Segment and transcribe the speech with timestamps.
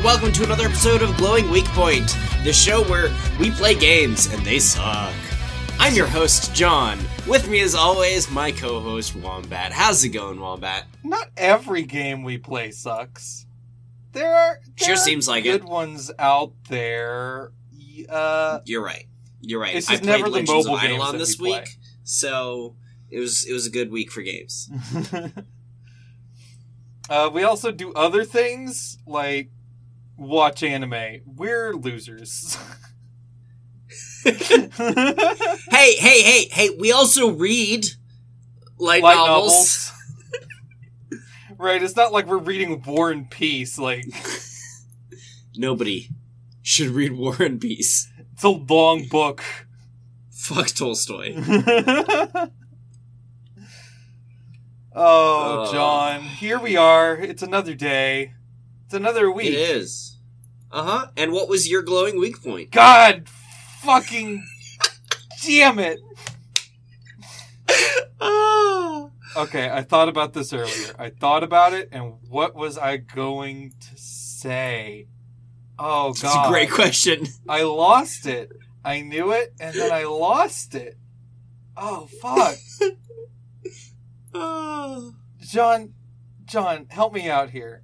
[0.00, 4.32] and welcome to another episode of Glowing Weak Point, the show where we play games
[4.32, 5.12] and they suck.
[5.78, 6.98] I'm your host, John.
[7.26, 9.72] With me, as always, my co host, Wombat.
[9.72, 10.86] How's it going, Wombat?
[11.04, 13.44] Not every game we play sucks.
[14.12, 15.64] There are there Sure are seems like good it.
[15.64, 17.52] ones out there.
[18.08, 19.04] Uh, You're right.
[19.42, 19.74] You're right.
[19.74, 22.74] It's I played never the Legends of mobile games Eidolon this we week, so
[23.10, 24.70] it was it was a good week for games.
[27.10, 29.50] uh, we also do other things like
[30.20, 31.20] watch anime.
[31.26, 32.56] We're losers.
[34.24, 34.68] hey,
[35.70, 36.70] hey, hey, hey!
[36.78, 37.86] We also read
[38.78, 39.52] light, Light novels.
[39.52, 39.92] novels.
[41.58, 43.78] right, it's not like we're reading War and Peace.
[43.78, 44.04] Like
[45.56, 46.08] Nobody
[46.62, 48.08] should read War and Peace.
[48.32, 49.42] it's a long book.
[50.30, 51.34] Fuck Tolstoy.
[54.92, 55.72] Oh, Uh.
[55.72, 57.16] John, here we are.
[57.16, 58.34] It's another day.
[58.86, 59.46] It's another week.
[59.48, 60.09] It is.
[60.72, 61.06] Uh huh.
[61.16, 62.70] And what was your glowing weak point?
[62.70, 64.44] God fucking
[65.44, 65.98] damn it.
[68.20, 69.10] Oh.
[69.36, 70.94] Okay, I thought about this earlier.
[70.98, 75.06] I thought about it, and what was I going to say?
[75.78, 76.46] Oh, It's God.
[76.46, 77.26] a great question.
[77.48, 78.50] I lost it.
[78.84, 80.98] I knew it, and then I lost it.
[81.76, 82.56] Oh, fuck.
[84.34, 85.14] Oh.
[85.40, 85.94] John,
[86.44, 87.82] John, help me out here.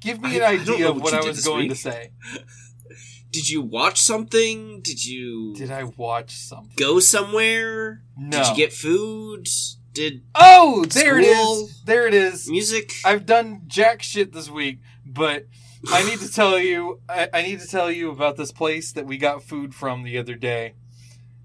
[0.00, 1.70] Give me an I- I idea know of what what I was going week.
[1.70, 2.10] to say.
[3.30, 4.80] Did you watch something?
[4.80, 6.72] Did you Did I watch something?
[6.76, 8.02] go somewhere?
[8.16, 8.38] No.
[8.38, 9.46] Did you get food?
[9.92, 11.64] Did Oh, there it School?
[11.66, 11.82] is.
[11.84, 12.48] There it is.
[12.48, 12.92] music?
[13.04, 15.46] I've done jack shit this week, but
[15.92, 17.00] I need to tell you.
[17.08, 20.16] I, I need to tell you about this place that we got food from the
[20.16, 20.74] other day.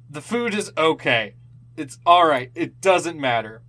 [0.10, 1.36] The food is okay.
[1.76, 2.52] It's all right.
[2.56, 3.64] It doesn't matter.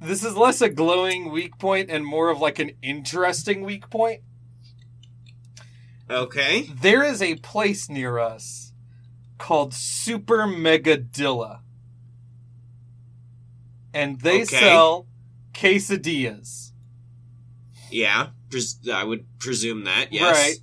[0.00, 4.20] This is less a glowing weak point and more of like an interesting weak point.
[6.10, 6.62] okay.
[6.80, 8.72] There is a place near us
[9.36, 11.60] called Super Megadilla.
[13.92, 14.58] And they Okay.
[14.60, 15.06] sell
[15.52, 16.72] quesadillas.
[17.90, 18.28] Yeah.
[18.50, 20.12] Pres- I would presume that.
[20.12, 20.56] Yes.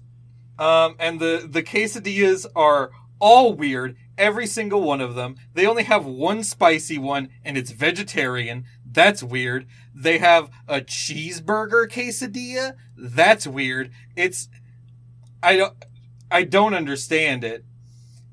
[0.57, 0.85] Right.
[0.85, 5.35] Um, and the, the quesadillas are all weird, every single one of them.
[5.53, 8.63] They only have one spicy one, and it's vegetarian.
[8.95, 9.67] That's weird.
[9.93, 12.75] They have a cheeseburger quesadilla.
[12.97, 13.91] That's weird.
[14.15, 14.47] It's
[15.43, 15.75] I don't
[16.31, 17.65] I don't understand it.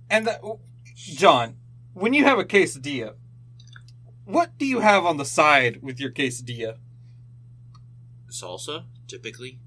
[0.09, 0.59] And the,
[0.95, 1.57] John,
[1.95, 3.15] when you have a quesadilla,
[4.25, 6.77] what do you have on the side with your quesadilla?
[8.31, 9.59] Salsa, typically.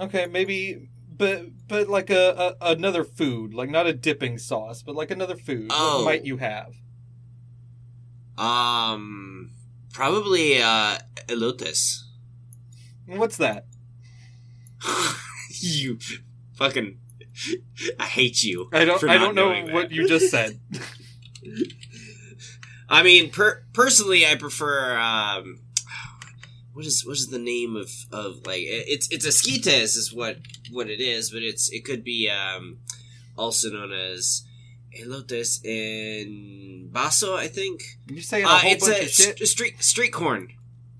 [0.00, 4.96] Okay, maybe, but but like a, a another food, like not a dipping sauce, but
[4.96, 5.68] like another food.
[5.70, 5.98] Oh.
[5.98, 6.74] What might you have?
[8.36, 9.53] Um,
[9.94, 12.02] probably uh, elotes.
[13.06, 13.66] What's that?
[15.48, 15.98] you
[16.54, 16.98] fucking.
[17.98, 18.68] I hate you.
[18.72, 20.60] I don't for I don't know what you just said.
[22.88, 24.98] I mean, per- personally, I prefer.
[24.98, 25.60] Um,
[26.74, 30.38] what is what is the name of of like it's it's esquites is what
[30.70, 32.78] what it is, but it's it could be um
[33.36, 34.42] also known as
[35.00, 37.82] elotes in vaso, I think.
[38.06, 39.36] You're saying a Uh, whole it's bunch a of shit.
[39.38, 40.48] st- street street corn.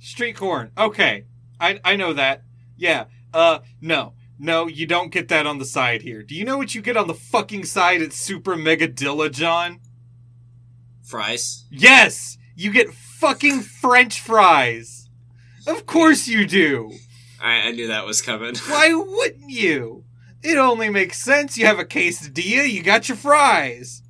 [0.01, 0.71] Street corn.
[0.77, 1.25] Okay,
[1.59, 2.43] I I know that.
[2.77, 3.05] Yeah.
[3.33, 6.23] Uh, no, no, you don't get that on the side here.
[6.23, 9.81] Do you know what you get on the fucking side at Super Mega Dilla, John?
[11.03, 11.65] Fries.
[11.71, 15.09] Yes, you get fucking French fries.
[15.67, 16.93] Of course you do.
[17.41, 18.55] I, I knew that was coming.
[18.69, 20.05] Why wouldn't you?
[20.43, 21.57] It only makes sense.
[21.59, 24.03] You have a quesadilla, you got your fries.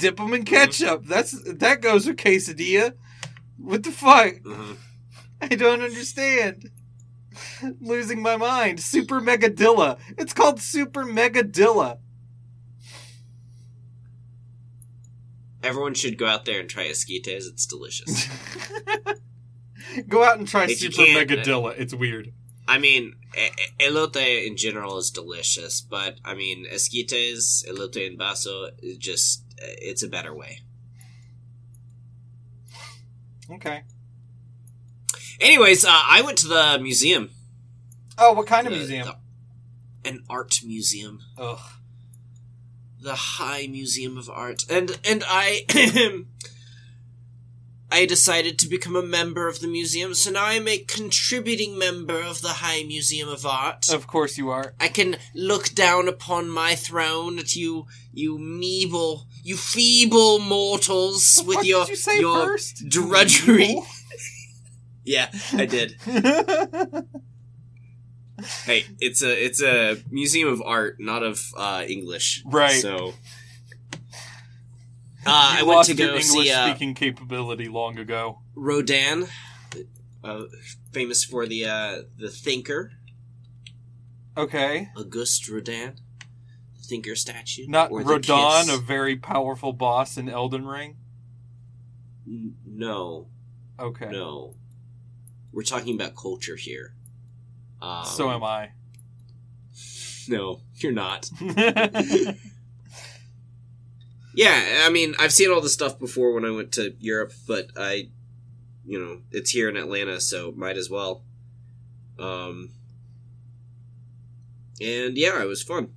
[0.00, 1.04] Dip them in ketchup.
[1.04, 2.94] That's that goes with quesadilla.
[3.58, 4.34] What the fuck?
[4.42, 4.76] Mhm.
[5.42, 6.70] I don't understand.
[7.80, 8.80] Losing my mind.
[8.80, 9.98] Super Megadilla.
[10.16, 11.98] It's called Super Megadilla.
[15.62, 17.26] Everyone should go out there and try esquites.
[17.26, 18.26] It's delicious.
[20.08, 21.74] Go out and try If Super Megadilla.
[21.76, 22.32] It's weird.
[22.68, 23.14] I mean,
[23.80, 30.02] elote in general is delicious, but I mean, esquites, elote in vaso, is just it's
[30.02, 30.60] a better way.
[33.50, 33.82] Okay.
[35.40, 37.30] Anyways, uh, I went to the museum.
[38.18, 39.06] Oh, what kind of The- museum?
[39.06, 41.58] the- an art museum, Ugh.
[43.00, 45.64] the High Museum of Art, and and I.
[47.92, 52.20] I decided to become a member of the museum, so now I'm a contributing member
[52.22, 53.90] of the High Museum of Art.
[53.90, 54.74] Of course you are.
[54.78, 61.64] I can look down upon my throne at you, you meeble, you feeble mortals with
[61.64, 62.88] your you say your first?
[62.88, 63.80] drudgery.
[65.02, 65.96] Yeah, I did.
[68.64, 72.44] hey, it's a it's a museum of art, not of uh, English.
[72.44, 72.80] Right.
[72.80, 73.14] So,
[75.26, 78.40] uh, I went lost to your go English see uh, speaking capability long ago.
[78.54, 79.26] Rodin,
[80.22, 80.42] uh,
[80.92, 82.92] famous for the uh, the thinker
[84.36, 84.88] Okay.
[84.96, 85.96] Auguste Rodin,
[86.90, 87.64] thinker statue.
[87.68, 88.74] Not or the Radahn, kiss.
[88.74, 90.96] a very powerful boss in Elden Ring.
[92.26, 93.28] N- no,
[93.78, 94.10] Okay.
[94.10, 94.54] no.
[95.52, 96.94] We're talking about culture here.
[97.80, 98.70] Um, So am I.
[100.28, 101.28] No, you're not.
[104.32, 107.70] Yeah, I mean, I've seen all this stuff before when I went to Europe, but
[107.76, 108.10] I,
[108.86, 111.22] you know, it's here in Atlanta, so might as well.
[112.16, 112.70] Um,
[114.80, 115.88] and yeah, it was fun.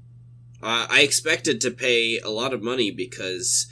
[0.63, 3.68] Uh, I expected to pay a lot of money because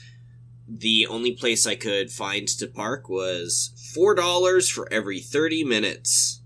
[0.67, 6.41] the only place I could find to park was four dollars for every thirty minutes,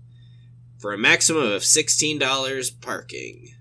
[0.78, 3.54] for a maximum of sixteen dollars parking.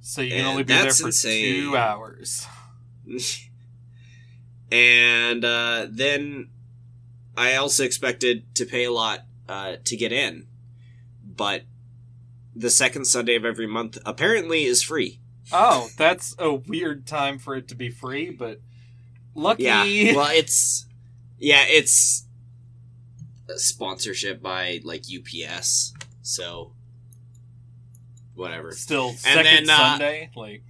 [0.00, 1.54] so you can And only be there for insane.
[1.54, 2.46] two hours.
[4.72, 6.48] and uh, then
[7.36, 10.46] I also expected to pay a lot uh, to get in,
[11.24, 11.62] but
[12.54, 15.20] the second Sunday of every month apparently is free.
[15.52, 18.60] Oh, that's a weird time for it to be free, but
[19.34, 19.64] lucky.
[19.64, 19.84] Yeah,
[20.16, 20.86] well, it's
[21.38, 22.26] yeah, it's
[23.48, 26.72] a sponsorship by like UPS, so
[28.34, 28.72] whatever.
[28.72, 30.62] Still, second then, uh, Sunday, like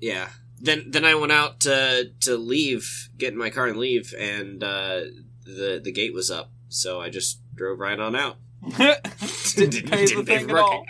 [0.00, 0.28] Yeah.
[0.60, 4.62] Then then I went out to to leave, get in my car and leave, and
[4.62, 5.00] uh,
[5.44, 8.36] the the gate was up, so I just drove right on out.
[8.76, 10.86] didn't pay the thing at all.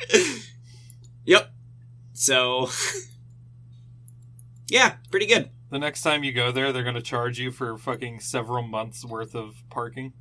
[1.25, 1.52] yep.
[2.13, 2.69] So,
[4.69, 5.51] yeah, pretty good.
[5.71, 9.05] The next time you go there, they're going to charge you for fucking several months
[9.05, 10.13] worth of parking.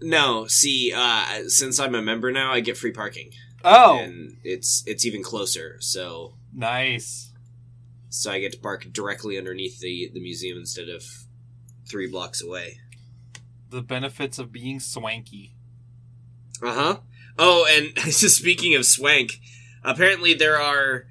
[0.00, 3.30] No, see, uh, since I'm a member now, I get free parking,
[3.64, 5.78] Oh, and it's it's even closer.
[5.80, 7.32] So nice.
[8.10, 11.02] so I get to park directly underneath the the museum instead of
[11.88, 12.78] three blocks away.
[13.70, 15.54] The benefits of being swanky.
[16.62, 16.96] Uh huh.
[17.38, 19.40] Oh, and just speaking of swank,
[19.86, 21.04] apparently there are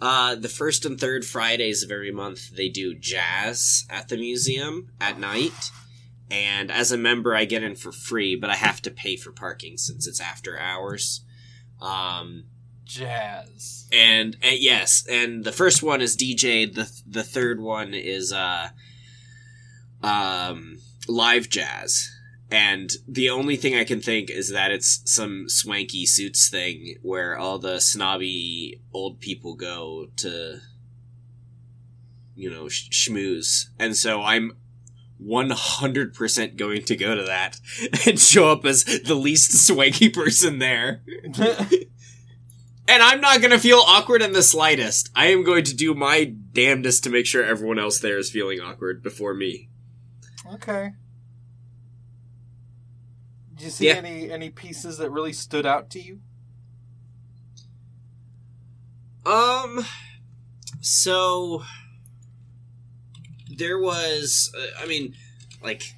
[0.00, 4.92] uh, the first and third Fridays of every month they do jazz at the museum
[5.00, 5.70] at night.
[6.30, 9.32] And as a member, I get in for free, but I have to pay for
[9.32, 11.24] parking since it's after hours.
[11.82, 12.44] Um,
[12.84, 13.88] Jazz.
[13.92, 16.72] and, yes, and the first one is DJ.
[16.72, 18.70] The the third one is uh,
[20.02, 20.78] um,
[21.08, 22.10] live jazz.
[22.50, 27.38] And the only thing I can think is that it's some swanky suits thing where
[27.38, 30.58] all the snobby old people go to,
[32.34, 33.66] you know, sh- schmooze.
[33.78, 34.56] And so I'm
[35.24, 37.60] 100% going to go to that
[38.06, 41.02] and show up as the least swanky person there.
[42.90, 45.10] And I'm not going to feel awkward in the slightest.
[45.14, 48.60] I am going to do my damnedest to make sure everyone else there is feeling
[48.60, 49.68] awkward before me.
[50.54, 50.90] okay.
[53.60, 53.96] Did you see Yeah.
[53.96, 56.22] any any pieces that really stood out to you?
[59.26, 59.84] Um,
[60.80, 61.62] so
[63.54, 65.14] there was, uh, I mean,
[65.62, 65.94] like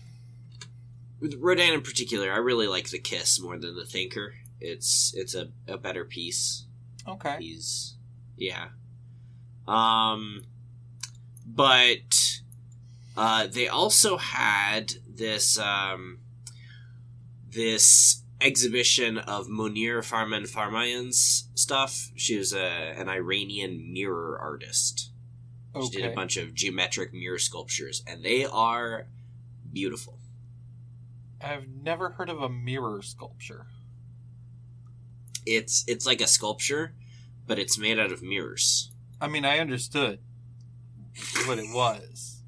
[1.21, 4.35] with Rodin in particular, I really like the Kiss more than the Thinker.
[4.61, 6.67] It's it's a, a better piece.
[7.07, 7.37] Okay.
[7.39, 7.95] He's
[8.37, 8.71] yeah.
[9.69, 10.43] Um,
[11.47, 12.41] but
[13.17, 16.19] uh, they also had this um
[17.53, 22.11] this exhibition of Munir Farman Farmayan's stuff.
[22.17, 25.11] She was a, an Iranian mirror artist.
[25.81, 29.07] She did a bunch of geometric mirror sculptures, and they are
[29.73, 30.19] beautiful.
[31.41, 33.67] I've never heard of a mirror sculpture.
[35.47, 36.95] It's it's like a sculpture,
[37.47, 38.91] but it's made out of mirrors.
[39.21, 40.19] I mean, I understood
[41.47, 42.43] what it was.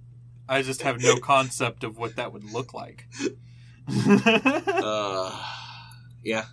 [0.48, 3.08] I just have no concept of what that would look like.
[4.84, 5.42] Uh,
[6.22, 6.44] yeah.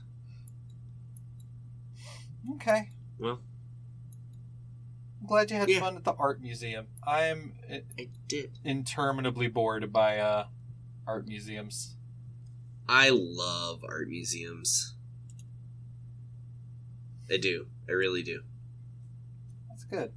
[2.56, 2.90] okay.
[3.20, 3.40] Well.
[5.22, 5.80] I'm glad you had Yeah.
[5.80, 6.88] fun at the art museum.
[7.06, 8.58] I'm i- I did.
[8.66, 10.48] interminably bored by uh,
[11.08, 11.96] art museums.
[12.90, 14.96] I love art museums.
[17.32, 17.68] I do.
[17.88, 18.42] I really do.
[19.70, 20.12] That's good.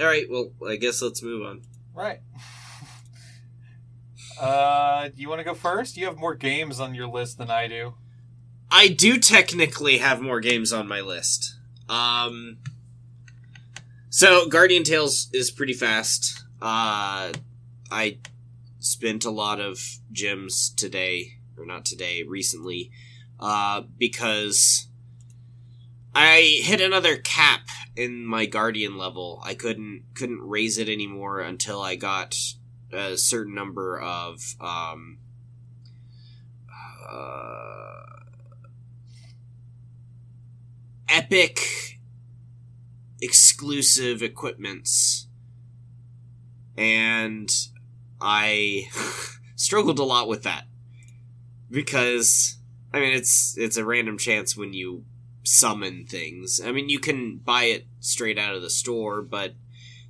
[0.00, 0.26] All right.
[0.30, 1.62] Well, I guess let's move on.
[1.92, 2.20] Right.
[4.40, 5.96] Uh, you want to go first?
[5.96, 7.94] You have more games on your list than I do.
[8.70, 11.54] I do technically have more games on my list.
[11.88, 12.58] Um,
[14.08, 16.44] so Guardian Tales is pretty fast.
[16.60, 17.32] Uh,
[17.90, 18.18] I
[18.78, 19.78] spent a lot of
[20.12, 22.90] gems today, or not today, recently,
[23.38, 24.88] uh, because
[26.14, 27.62] I hit another cap
[27.96, 29.42] in my guardian level.
[29.44, 32.36] I couldn't couldn't raise it anymore until I got
[32.94, 35.18] a certain number of um,
[37.10, 38.04] uh,
[41.08, 42.00] epic
[43.20, 45.28] exclusive equipments
[46.76, 47.50] and
[48.20, 48.84] I
[49.56, 50.64] struggled a lot with that
[51.70, 52.58] because
[52.92, 55.04] I mean it's it's a random chance when you
[55.42, 56.60] summon things.
[56.64, 59.54] I mean you can buy it straight out of the store, but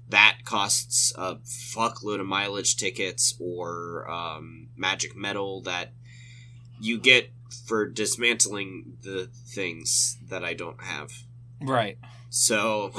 [0.08, 5.92] that costs a fuckload of mileage tickets or um, magic metal that
[6.80, 7.30] you get
[7.66, 11.10] for dismantling the things that I don't have.
[11.60, 11.98] Right.
[12.28, 12.92] So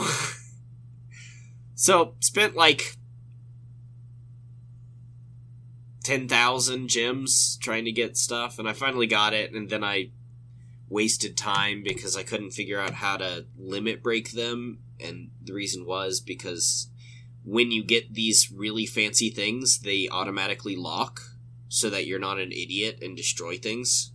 [1.75, 2.95] so spent like
[6.03, 10.11] 10,000 gems trying to get stuff, and I finally got it, and then I
[10.87, 15.85] wasted time because I couldn't figure out how to limit break them, and the reason
[15.85, 16.89] was because
[17.45, 21.21] when you get these really fancy things, they automatically lock
[21.69, 24.11] so that you're not an idiot and destroy things.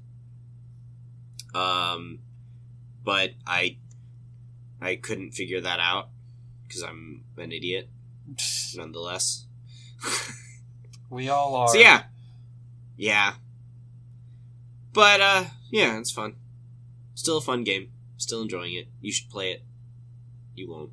[1.55, 2.21] Um,
[3.05, 3.79] but I,
[4.81, 6.11] I couldn't figure that out
[6.67, 7.89] because I'm an idiot,
[8.77, 9.47] nonetheless.
[11.11, 11.69] We all are.
[11.69, 12.05] So yeah,
[12.97, 13.35] yeah.
[14.93, 16.37] But uh, yeah, it's fun.
[17.15, 17.91] Still a fun game.
[18.17, 18.87] Still enjoying it.
[19.01, 19.65] You should play it.
[20.55, 20.93] You won't.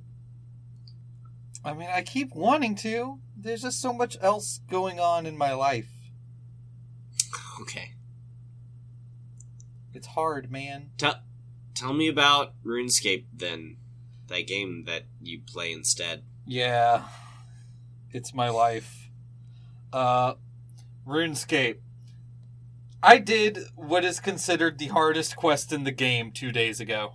[1.67, 3.19] I mean, I keep wanting to.
[3.35, 5.89] There's just so much else going on in my life.
[7.61, 7.91] Okay.
[9.93, 10.91] It's hard, man.
[10.97, 11.15] Tell
[11.75, 13.77] tell me about RuneScape then.
[14.27, 16.23] That game that you play instead.
[16.45, 17.03] Yeah.
[18.11, 19.09] It's my life.
[19.91, 20.33] Uh
[21.05, 21.77] RuneScape.
[23.03, 27.13] I did what is considered the hardest quest in the game 2 days ago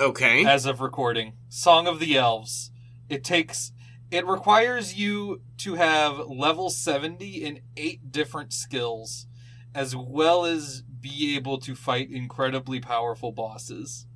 [0.00, 0.44] Okay.
[0.44, 1.34] as of recording.
[1.48, 2.70] Song of the Elves.
[3.08, 3.72] It takes
[4.10, 9.26] it requires you to have level 70 in 8 different skills
[9.74, 14.06] as well as be able to fight incredibly powerful bosses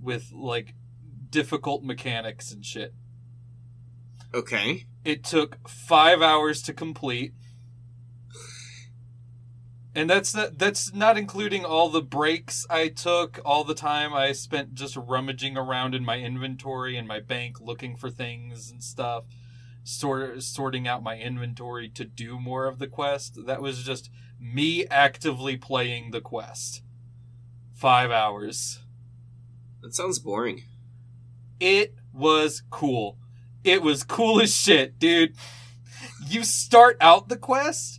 [0.00, 0.74] with like
[1.30, 2.94] difficult mechanics and shit.
[4.32, 4.86] Okay.
[5.04, 7.32] It took five hours to complete.
[9.98, 14.30] And that's not, that's not including all the breaks I took, all the time I
[14.30, 19.24] spent just rummaging around in my inventory and my bank looking for things and stuff,
[19.82, 23.44] sort sorting out my inventory to do more of the quest.
[23.44, 26.84] That was just me actively playing the quest.
[27.74, 28.78] Five hours.
[29.82, 30.62] That sounds boring.
[31.58, 33.18] It was cool.
[33.64, 35.34] It was cool as shit, dude.
[36.24, 37.98] You start out the quest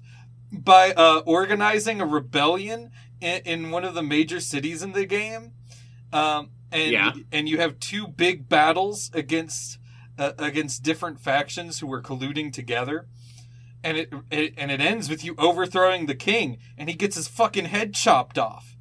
[0.51, 2.91] by uh, organizing a rebellion
[3.21, 5.53] in, in one of the major cities in the game,
[6.13, 7.13] um, and Yeah.
[7.31, 9.77] and you have two big battles against
[10.17, 13.07] uh, against different factions who are colluding together.
[13.83, 17.27] And it, it and it ends with you overthrowing the king, and he gets his
[17.29, 18.75] fucking head chopped off.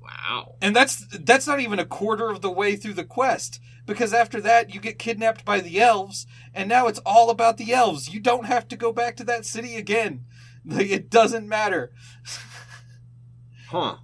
[0.00, 0.56] Wow.
[0.60, 4.40] And that's that's not even a quarter of the way through the quest because after
[4.40, 8.12] that you get kidnapped by the elves and now it's all about the elves.
[8.12, 10.24] You don't have to go back to that city again.
[10.64, 11.92] Like it doesn't matter.
[13.68, 13.96] Huh.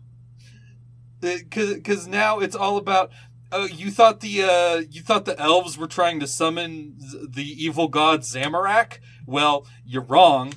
[1.51, 3.11] Cuz now it's all about
[3.51, 7.89] Oh, you thought the uh, you thought the elves were trying to summon the evil
[7.89, 8.99] god Zamorak?
[9.27, 10.53] Well, you're wrong.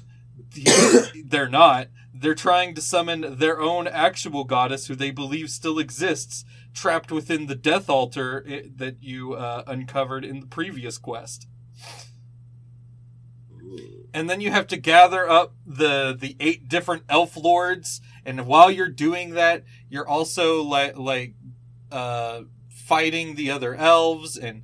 [1.25, 1.88] They're not.
[2.13, 6.43] They're trying to summon their own actual goddess, who they believe still exists,
[6.74, 11.48] trapped within the death altar i- that you uh, uncovered in the previous quest.
[14.13, 18.70] And then you have to gather up the the eight different elf lords, and while
[18.70, 21.36] you're doing that, you're also like like
[21.91, 24.38] uh, fighting the other elves.
[24.38, 24.63] And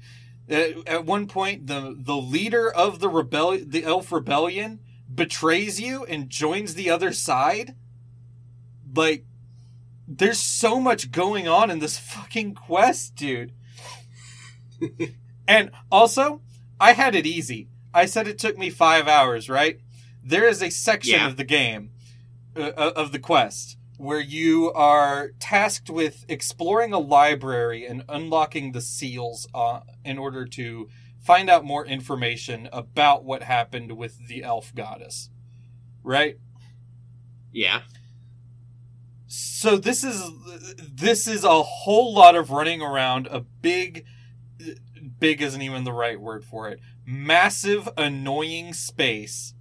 [0.50, 4.80] at, at one point, the the leader of the rebellion, the elf rebellion,
[5.14, 7.76] betrays you and joins the other side.
[8.94, 9.26] Like,
[10.08, 13.54] there's so much going on in this fucking quest, dude.
[15.48, 16.42] and also,
[16.80, 17.68] I had it easy.
[17.98, 19.80] I said it took me five hours, right?
[20.24, 21.28] There is a section Yeah.
[21.28, 21.90] of the game,
[22.56, 28.82] uh, of the quest, where you are tasked with exploring a library and unlocking the
[28.82, 30.90] seals uh, in order to
[31.20, 35.32] find out more information about what happened with the elf goddess.
[36.04, 36.38] Right?
[37.52, 37.82] Yeah.
[39.26, 40.22] So this is
[40.80, 44.06] this is a whole lot of running around a big
[45.20, 46.80] big isn't even the right word for it.
[47.06, 49.54] Massive annoying space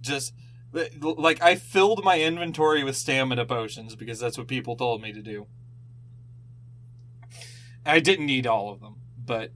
[0.00, 0.34] just
[1.02, 5.22] Like I filled my inventory with stamina potions because that's what people told me to
[5.22, 5.46] do.
[7.84, 9.52] I didn't need all of them, but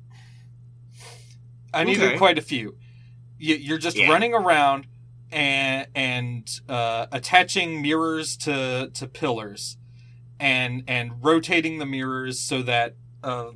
[1.72, 2.18] I needed Okay.
[2.18, 2.76] quite a few.
[3.38, 4.08] You, you're just Yeah.
[4.10, 4.86] running around
[5.30, 9.76] and and uh, attaching mirrors to to pillars,
[10.40, 13.50] and and rotating the mirrors so that uh,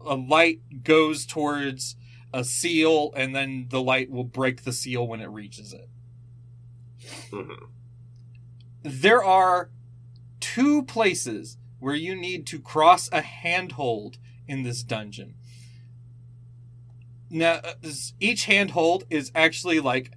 [0.00, 1.96] a- light goes towards
[2.32, 5.88] a seal, and then the light will break the seal when it reaches it.
[7.30, 7.68] Mhm.
[8.82, 9.70] There are
[10.38, 15.34] two places where you need to cross a handhold in this dungeon.
[17.30, 17.74] Now, uh,
[18.18, 20.12] each handhold is actually like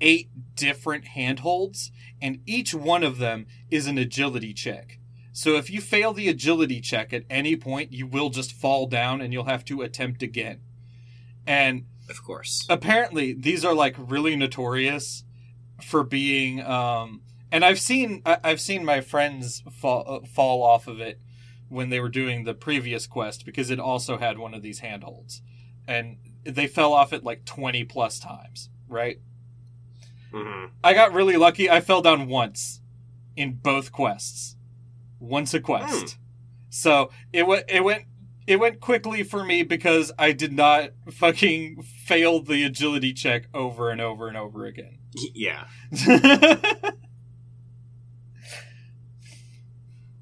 [0.00, 4.97] eight different handholds, and each one of them is an agility check.
[5.38, 9.20] So if you fail the agility check at any point, you will just fall down
[9.20, 10.58] and you'll have to attempt again.
[11.46, 12.66] And Of course.
[12.68, 15.22] apparently these are like really notorious
[15.80, 20.98] for being um and i've seen i've seen my friends fall uh, fall off of
[20.98, 21.20] it
[21.68, 25.40] when they were doing the previous quest because it also had one of these handholds.
[25.86, 29.20] And they fell off it like 20 plus times right?
[30.32, 31.70] Hmm i got really lucky.
[31.70, 32.80] I fell down once
[33.36, 34.56] in both quests
[35.20, 36.16] once a quest
[36.70, 38.04] so it went it went
[38.46, 43.90] it went quickly for me because i did not fucking fail the agility check over
[43.90, 44.98] and over and over again
[45.34, 45.64] Yeah.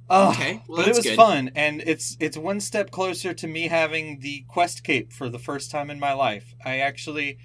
[0.09, 1.17] Oh, Okay, well, but it was good.
[1.17, 5.39] fun, and it's it's one step closer to me having the quest cape for the
[5.41, 6.55] first time in my life.
[6.65, 7.39] I actually,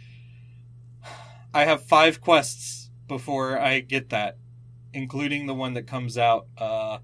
[1.55, 4.37] I have five quests before I get that,
[4.93, 6.99] including the one that comes out uh,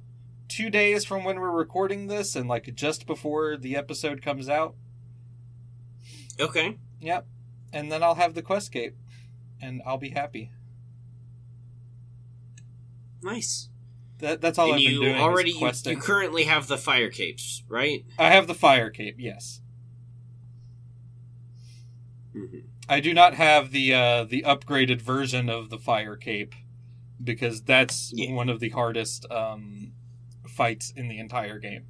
[0.58, 4.76] two days from when we're recording this, and like just before the episode comes out.
[6.40, 6.78] Okay.
[7.00, 7.28] Yep,
[7.72, 8.96] and then I'll have the quest cape,
[9.62, 10.52] and I'll be happy.
[13.22, 13.70] Nice.
[14.20, 15.22] That, that's all and I've you been doing.
[15.22, 18.04] already you, you currently have the fire capes, right?
[18.18, 19.18] I have the fire cape.
[19.20, 19.62] Yes.
[22.34, 26.56] hmm I do not have the uh, the upgraded version of the fire cape
[27.24, 28.34] because that's Yeah.
[28.34, 29.92] one of the hardest um,
[30.58, 31.86] fights in the entire game.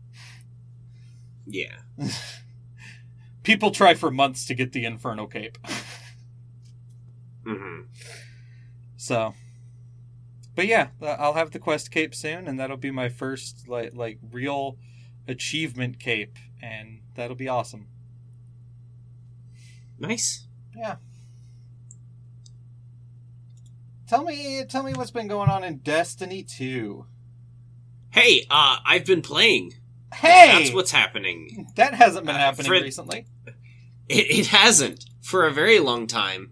[1.46, 1.78] Yeah.
[3.44, 5.58] People try for months to get the infernal cape.
[7.46, 7.84] mm-hmm.
[8.98, 9.34] So,
[10.54, 13.96] but yeah, uh, I'll have the quest cape soon, and that'll be my first like
[13.96, 14.78] like real
[15.28, 17.88] achievement cape, and that'll be awesome.
[19.98, 20.46] Nice.
[20.76, 20.98] Yeah.
[24.08, 27.06] Tell me, tell me what's been going on in Destiny Two.
[28.12, 29.74] Hey, uh, I've been playing.
[30.14, 31.68] Hey, That's what's happening.
[31.76, 33.26] That hasn't been Uh, happening Fred- recently.
[34.10, 36.52] It, it hasn't for a very long time.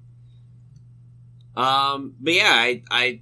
[1.55, 3.21] Um, but yeah, I I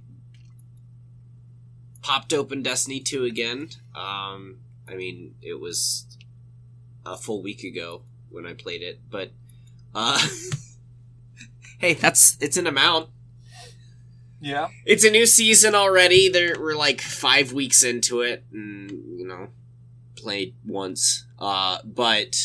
[2.02, 3.68] popped open Destiny two again.
[3.94, 6.06] Um, I mean, it was
[7.06, 9.30] a full week ago when I played it, but
[9.94, 10.20] uh,
[11.78, 13.10] hey, that's it's an amount.
[14.44, 14.68] Yeah.
[14.84, 16.28] It's a new season already.
[16.28, 19.48] There we're like five weeks into it, and you know,
[20.16, 21.24] played once.
[21.38, 22.36] Uh, but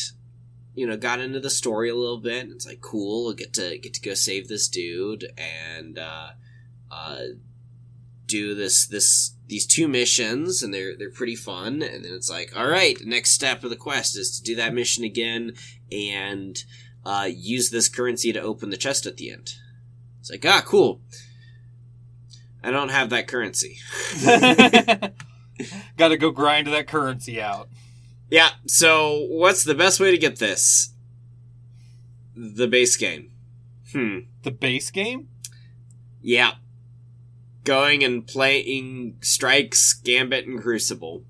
[0.75, 2.47] you know, got into the story a little bit.
[2.51, 3.25] It's like cool.
[3.25, 6.29] We'll get to get to go save this dude and uh,
[6.89, 7.19] uh,
[8.27, 11.81] do this this these two missions, and they're they're pretty fun.
[11.81, 14.73] And then it's like, all right, next step of the quest is to do that
[14.73, 15.51] mission again
[15.91, 16.63] and
[17.05, 19.55] uh, use this currency to open the chest at the end.
[20.21, 21.01] It's like, ah, cool.
[22.63, 23.78] I don't have that currency.
[25.98, 27.69] Got to go grind that currency out.
[28.30, 30.93] Yeah, so what's the best way to get this?
[32.36, 33.32] The base game.
[33.91, 34.19] Hmm.
[34.43, 35.30] The base game?
[36.22, 36.54] Yeah.
[37.63, 41.24] Going and playing Strikes, Gambit, and Crucible.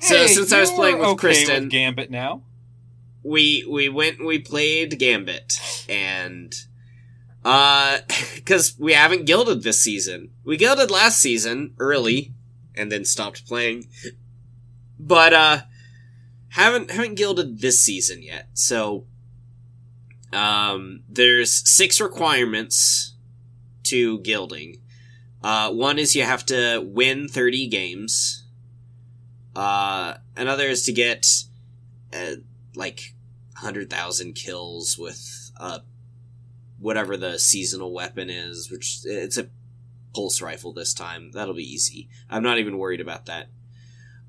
[0.00, 2.42] So since I was playing with okay Kristen, with Gambit now.
[3.22, 6.54] we we went and we played Gambit and
[7.44, 7.98] uh
[8.44, 10.30] cuz we haven't gilded this season.
[10.44, 12.32] We gilded last season early
[12.74, 13.88] and then stopped playing.
[14.98, 15.62] But uh
[16.50, 18.48] haven't haven't gilded this season yet.
[18.54, 19.06] So
[20.32, 23.14] um there's six requirements
[23.84, 24.76] to gilding.
[25.42, 28.44] Uh one is you have to win 30 games.
[29.56, 31.26] Uh another is to get
[32.12, 32.36] uh,
[32.74, 33.14] like
[33.56, 35.80] hundred thousand kills with uh
[36.80, 39.48] whatever the seasonal weapon is, which it's a
[40.14, 41.30] pulse rifle this time.
[41.32, 42.08] That'll be easy.
[42.28, 43.48] I'm not even worried about that.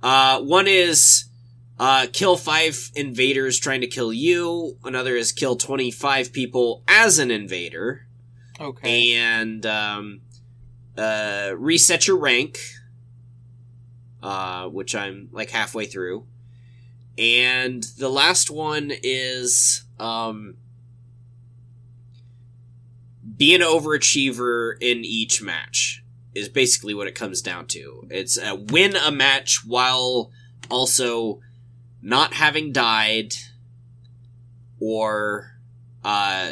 [0.04, 1.26] Uh, one is
[1.80, 4.78] uh, kill five invaders trying to kill you.
[4.84, 8.06] Another is kill twenty five people as an invader.
[8.60, 9.14] Okay.
[9.14, 10.22] And um,
[10.96, 12.60] uh, reset your rank,
[14.22, 16.28] uh, which I'm like halfway through,
[17.18, 20.58] and the last one is um,
[23.42, 26.04] be an overachiever in each match.
[26.36, 28.08] Is basically what it comes down to.
[28.12, 30.30] It's uh, win a match while
[30.70, 31.40] also
[32.04, 33.34] not having died
[34.80, 35.58] or
[36.06, 36.52] uh,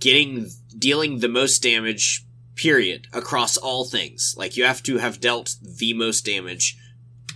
[0.00, 2.24] getting dealing the most damage
[2.56, 4.34] period across all things.
[4.36, 6.78] Like you have to have dealt the most damage.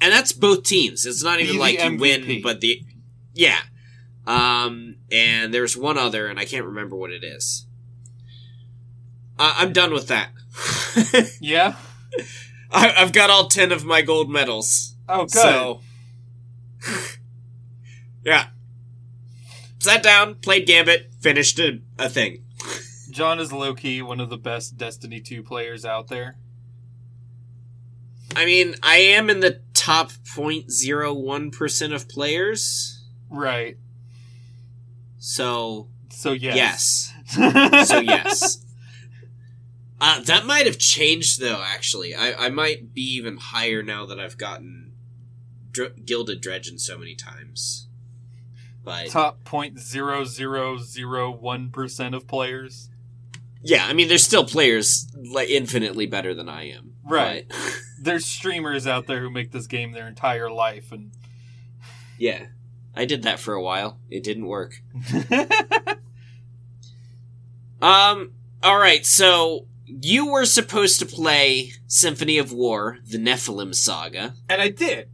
[0.00, 1.04] And that's both teams.
[1.04, 2.80] It's not even like you win but the
[3.34, 3.60] yeah.
[4.26, 7.65] Um and there's one other and i can't remember what it is
[9.38, 10.30] uh, i'm done with that
[11.40, 11.76] Yeah.
[12.70, 15.30] I, i've got all 10 of my gold medals Oh, good.
[15.30, 15.80] so
[18.24, 18.46] yeah
[19.78, 22.42] sat down played gambit finished a, a thing
[23.10, 26.36] John is low key one of the best Destiny 2 players out there.
[28.34, 33.04] I mean, I am in the top 0.01% of players.
[33.30, 33.78] Right.
[35.18, 37.12] So, So yes.
[37.38, 37.88] yes.
[37.88, 38.65] So, yes.
[40.00, 42.14] Uh, that might have changed, though, actually.
[42.14, 44.92] I, I might be even higher now that I've gotten
[45.70, 47.88] Dr- Gilded Dredgen so many times.
[48.84, 52.88] But, Top point zero zero zero one percent of players.
[53.62, 56.92] yeah, I mean, there's still players like infinitely better than I am.
[57.04, 57.46] Right.
[57.48, 57.58] But,
[58.02, 61.10] There's streamers out there who make this game their entire life, and
[62.18, 62.46] yeah.
[62.94, 63.98] I did that for a while.
[64.10, 64.74] It didn't work.
[67.80, 68.32] Um,
[68.64, 74.34] alright, so you were supposed to play Symphony of War, the Nephilim saga.
[74.48, 75.08] and I did.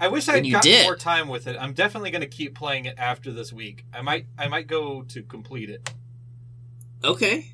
[0.00, 0.84] I wish I had gotten did.
[0.84, 1.56] more time with it.
[1.60, 3.84] I'm definitely going to keep playing it after this week.
[3.92, 4.26] I might.
[4.38, 5.92] I might go to complete it.
[7.04, 7.52] Okay.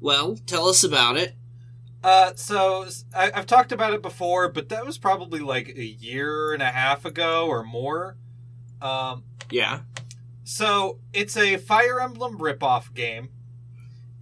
[0.00, 1.34] Well, tell us about it.
[2.02, 6.54] Uh, so I, I've talked about it before, but that was probably like a year
[6.54, 8.16] and a half ago or more.
[8.80, 9.80] Um, Yeah.
[10.44, 13.28] So it's a Fire Emblem ripoff game.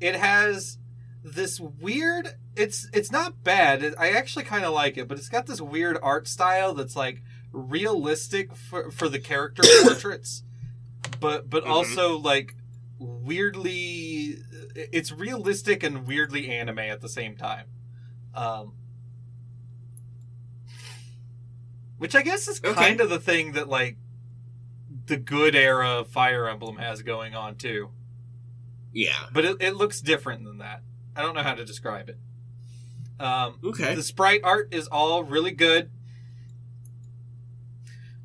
[0.01, 0.79] It has
[1.25, 2.37] this weird.
[2.57, 3.95] It's it's not bad.
[3.99, 7.23] I actually kind of like it, but it's got this weird art style that's like
[7.53, 10.43] realistic for for the character portraits,
[11.21, 11.71] but but Mhm.
[11.71, 12.55] also like
[12.99, 14.39] weirdly.
[14.75, 17.67] It's realistic and weirdly anime at the same time.
[18.35, 18.75] Um,
[21.99, 22.75] which I guess is Okay.
[22.75, 23.97] kind of the thing that like
[25.07, 27.91] the good era of Fire Emblem has going on too.
[28.93, 29.27] Yeah.
[29.33, 30.83] But it, it looks different than that.
[31.15, 32.19] I don't know how to describe it.
[33.21, 33.95] Um, Okay.
[33.95, 35.91] the sprite art is all really good.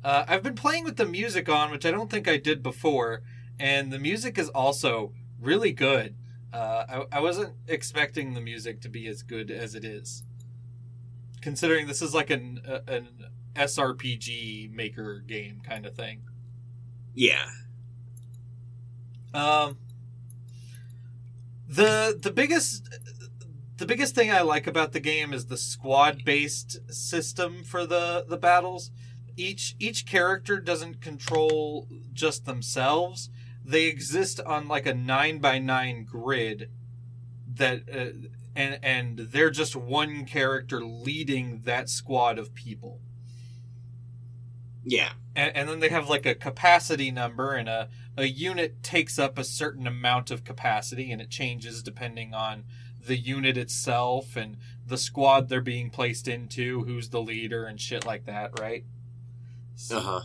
[0.04, 3.22] Uh, I've been playing with the music on, which I don't think I did before,
[3.58, 6.14] and the music is also really good.
[6.52, 10.22] Uh, I, I wasn't expecting the music to be as good as it is,
[11.40, 13.08] considering this is like an an
[13.56, 16.22] SRPG maker game kind of thing.
[17.14, 17.46] Yeah.
[19.32, 19.78] Um,
[21.68, 22.88] the the biggest
[23.76, 28.24] the biggest thing I like about the game is the squad based system for the
[28.28, 28.90] the battles.
[29.36, 33.30] Each each character doesn't control just themselves.
[33.64, 36.70] They exist on like a nine by nine grid
[37.46, 43.00] that uh, and and they're just one character leading that squad of people
[44.84, 45.12] Yeah.
[45.34, 49.38] and, and then they have like a capacity number and a, a unit takes up
[49.38, 52.64] a certain amount of capacity and it changes depending on
[53.06, 58.04] the unit itself and the squad they're being placed into who's the leader and shit
[58.06, 58.84] like that right
[59.76, 60.20] So- Uh huh.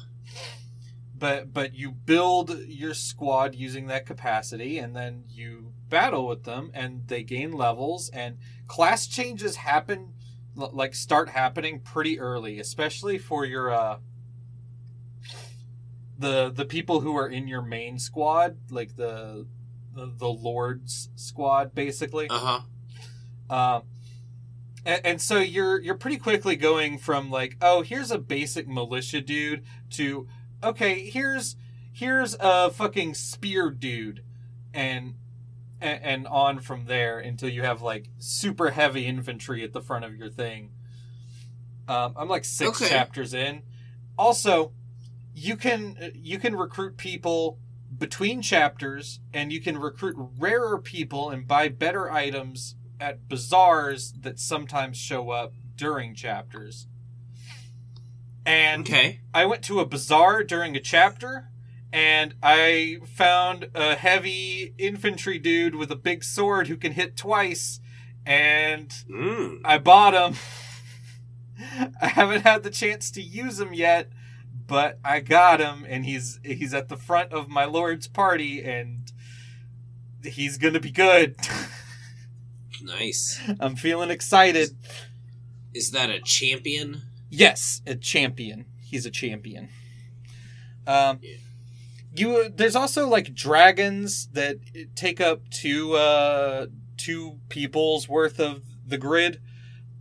[1.18, 6.72] but but you build your squad using that capacity and then you battle with them
[6.74, 10.14] and they gain levels and class changes happen
[10.56, 13.98] like start happening pretty early especially for your uh
[16.20, 19.48] the the people who are in your main squad like the
[19.96, 22.62] the, the lords squad basically Uh
[23.50, 23.56] huh.
[23.56, 23.84] um,
[24.86, 29.22] and, and so you're you're pretty quickly going from like, oh, here's a basic militia
[29.22, 30.28] dude to
[30.64, 31.56] okay, here's
[31.92, 34.24] here's a fucking spear dude,
[34.74, 35.16] and
[35.82, 40.06] and, and on from there until you have like super heavy infantry at the front
[40.06, 40.72] of your thing.
[41.88, 42.90] Um, I'm like six Okay.
[42.90, 43.64] chapters in.
[44.18, 44.74] Also,
[45.40, 47.60] you can you can recruit people
[47.98, 54.40] between chapters, and you can recruit rarer people and buy better items at bazaars that
[54.40, 56.88] sometimes show up during chapters.
[58.46, 59.22] And Okay.
[59.34, 61.50] I went to a bazaar during a chapter,
[61.92, 67.80] and I found a heavy infantry dude with a big sword who can hit twice,
[68.26, 69.62] and Mm.
[69.66, 70.38] I bought him.
[72.02, 74.10] I haven't had the chance to use him yet,
[74.70, 79.12] but I got him, and he's he's at the front of my lord's party, and
[80.24, 81.36] he's gonna be good.
[82.82, 83.40] Nice.
[83.60, 84.70] I'm feeling excited.
[85.74, 87.02] Is that a champion?
[87.30, 88.66] Yes, a champion.
[88.82, 89.68] He's a champion.
[90.88, 91.36] Um, Yeah.
[92.16, 94.56] you there's also like dragons that
[94.96, 99.42] take up two uh two people's worth of the grid,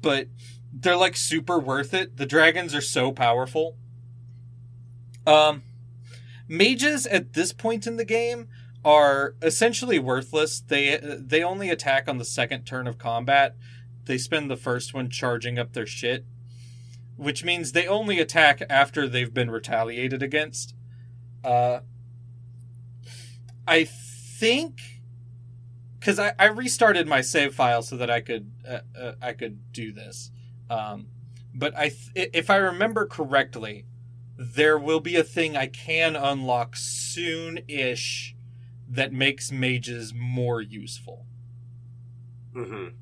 [0.01, 0.29] but
[0.73, 2.17] they're like super worth it.
[2.17, 3.77] The dragons are so powerful.
[5.29, 5.63] Um,
[6.49, 8.49] mages at this point in the game
[8.85, 10.61] are essentially worthless.
[10.61, 13.55] They they only attack on the second turn of combat.
[14.07, 16.25] They spend the first one charging up their shit,
[17.17, 20.75] which means they only attack after they've been retaliated against.
[21.45, 21.81] Uh,
[23.67, 24.81] I think
[26.01, 29.73] because I, I restarted my save file so that I could uh, uh, I could
[29.73, 30.31] do this.
[30.71, 31.09] Um,
[31.55, 33.85] but I th- if I remember correctly,
[34.39, 38.37] there will be a thing I can unlock soon-ish
[38.89, 41.27] that makes mages more useful.
[42.55, 42.95] Mm-hmm.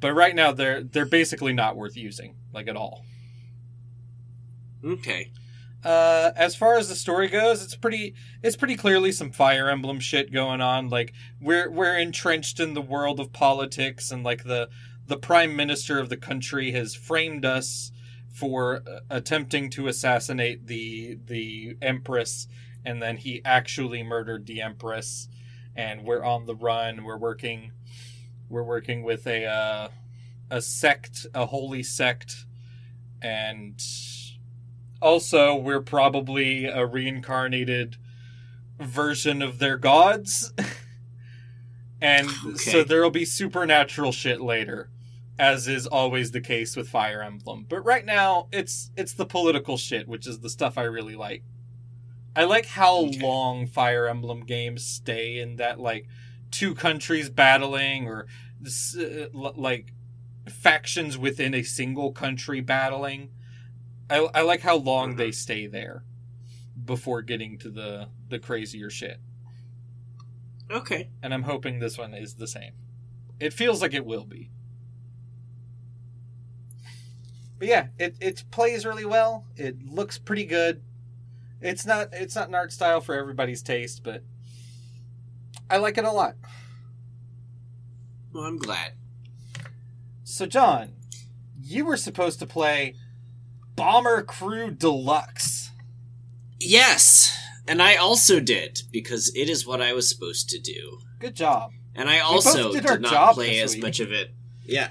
[0.00, 3.06] But right now they're they're basically not worth using like at all.
[4.84, 5.30] Okay.
[5.82, 10.00] Uh, as far as the story goes, it's pretty it's pretty clearly some Fire Emblem
[10.00, 10.88] shit going on.
[10.88, 14.68] Like we're we're entrenched in the world of politics, and like the
[15.06, 17.92] the prime minister of the country has framed us
[18.34, 22.48] for uh, attempting to assassinate the the empress,
[22.84, 25.28] and then he actually murdered the empress,
[25.76, 27.04] and we're on the run.
[27.04, 27.72] We're working
[28.48, 29.88] we're working with a uh,
[30.50, 32.44] a sect, a holy sect,
[33.22, 33.80] and
[35.00, 37.96] also we're probably a reincarnated
[38.80, 40.52] version of their gods.
[42.00, 44.90] and so there'll be supernatural shit later,
[45.38, 47.66] as is always the case with Fire Emblem.
[47.68, 51.42] But right now, it's it's the political shit, which is the stuff I really like.
[52.36, 53.20] I like how Okay.
[53.20, 56.08] long Fire Emblem games stay in that like
[56.50, 58.26] two countries battling or
[58.98, 59.92] uh, like
[60.48, 63.30] factions within a single country battling.
[64.10, 65.16] I, I like how long Mhm.
[65.16, 66.04] they stay there
[66.84, 69.18] before getting to the the crazier shit.
[70.70, 71.10] Okay.
[71.22, 72.72] And I'm hoping this one is the same.
[73.38, 74.50] It feels like it will be.
[77.58, 79.44] But yeah, it it plays really well.
[79.56, 80.82] It looks pretty good.
[81.60, 84.22] It's not it's not an art style for everybody's taste, but
[85.70, 86.36] I like it a lot.
[88.32, 88.92] Well, I'm glad.
[90.24, 90.90] So John,
[91.62, 92.96] you were supposed to play
[93.76, 95.70] Bomber Crew Deluxe.
[96.60, 97.36] Yes,
[97.66, 100.98] and I also did because it is what I was supposed to do.
[101.18, 101.72] Good job.
[101.94, 103.82] And I also did did, not play as week.
[103.82, 104.34] much of it.
[104.64, 104.90] Yeah.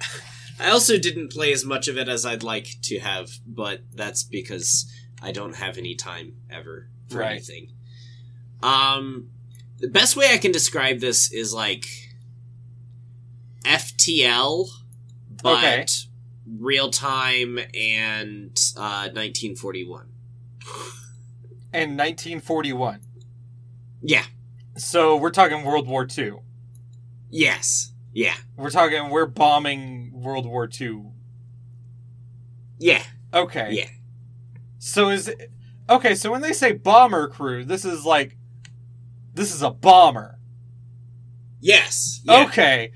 [0.59, 4.23] I also didn't play as much of it as I'd like to have, but that's
[4.23, 4.85] because
[5.21, 7.31] I don't have any time ever for Right.
[7.33, 7.71] anything.
[8.61, 9.29] Um
[9.79, 11.85] the best way I can describe this is like
[13.65, 14.67] FTL
[15.41, 15.85] but Okay.
[16.59, 20.07] real time and uh 1941.
[21.73, 22.99] And 1941.
[24.01, 24.25] Yeah.
[24.77, 26.33] So we're talking World War II.
[27.29, 27.92] Yes.
[28.13, 28.35] Yeah.
[28.55, 31.05] We're talking we're bombing World War II.
[32.77, 33.03] Yeah.
[33.33, 33.69] Okay.
[33.71, 33.89] Yeah.
[34.77, 35.51] So is it,
[35.89, 36.15] okay.
[36.15, 38.37] So when they say bomber crew, this is like
[39.33, 40.37] this is a bomber.
[41.59, 42.21] Yes.
[42.23, 42.45] Yeah.
[42.45, 42.91] Okay.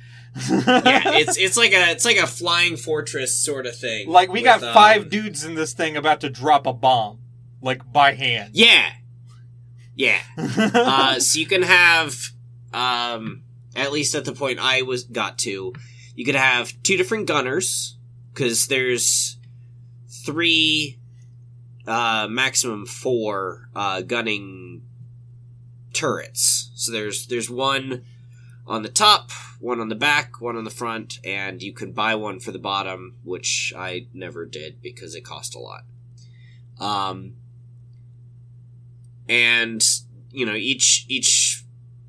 [0.49, 4.07] yeah, it's it's like a it's like a flying fortress sort of thing.
[4.07, 7.19] like we with, got um, five dudes in this thing about to drop a bomb,
[7.59, 8.51] like by hand.
[8.53, 8.91] Yeah,
[9.95, 10.19] yeah.
[10.37, 12.15] Uh, so you can have,
[12.73, 13.41] um,
[13.77, 15.73] at least at the point I was got to,
[16.15, 17.95] you could have two different gunners
[18.33, 19.37] because there's
[20.09, 20.99] three,
[21.85, 24.81] uh, maximum four uh, gunning
[25.93, 26.71] turrets.
[26.75, 28.03] So there's there's one
[28.65, 32.15] on the top, one on the back, one on the front, and you can buy
[32.15, 35.83] one for the bottom, which I never did because it cost a lot.
[36.79, 37.35] Um,
[39.29, 39.83] and
[40.31, 41.63] you know each each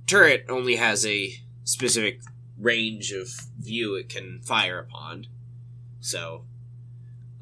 [0.06, 1.32] turret only has a
[1.68, 2.22] specific
[2.58, 3.28] range of
[3.60, 5.26] view it can fire upon.
[6.00, 6.44] So,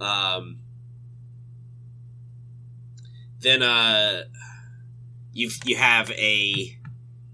[0.00, 0.58] um,
[3.40, 4.24] then uh,
[5.32, 6.76] you you have a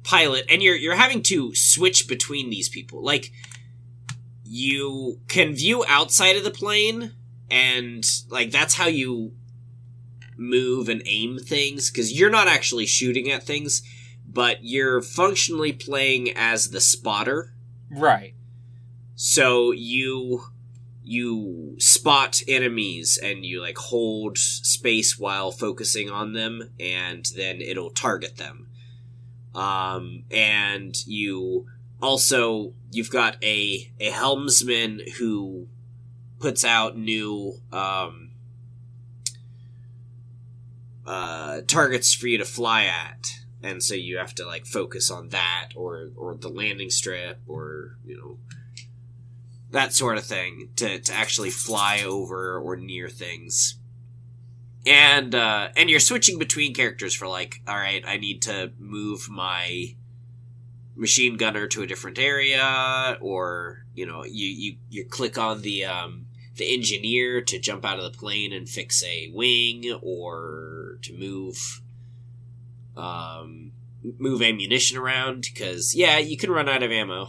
[0.03, 3.03] pilot, and you're you're having to switch between these people.
[3.03, 3.33] Like
[4.45, 7.13] you can view outside of the plane,
[7.51, 9.33] and like that's how you
[10.37, 13.83] move and aim things because you're not actually shooting at things,
[14.33, 17.53] but you're functionally playing as the spotter.
[17.91, 18.35] Right.
[19.15, 20.45] So you
[21.05, 27.91] you spot enemies and you like hold space while focusing on them and then it'll
[27.91, 28.69] target them.
[29.55, 31.67] Um and you
[32.01, 35.67] also you've got a a helmsman who
[36.39, 38.31] puts out new um
[41.05, 45.29] uh targets for you to fly at and so you have to like focus on
[45.29, 48.39] that or or the landing strip or you know
[49.73, 53.79] that sort of thing to, to actually fly over or near things.
[54.87, 59.29] And uh and you're switching between characters for like all right i need to move
[59.31, 59.95] my
[60.97, 65.85] machine gunner to a different area or you know you you, you click on the
[65.85, 71.17] um the engineer to jump out of the plane and fix a wing or to
[71.17, 71.81] move
[72.97, 73.73] um
[74.19, 77.29] move ammunition around because yeah you can run out of ammo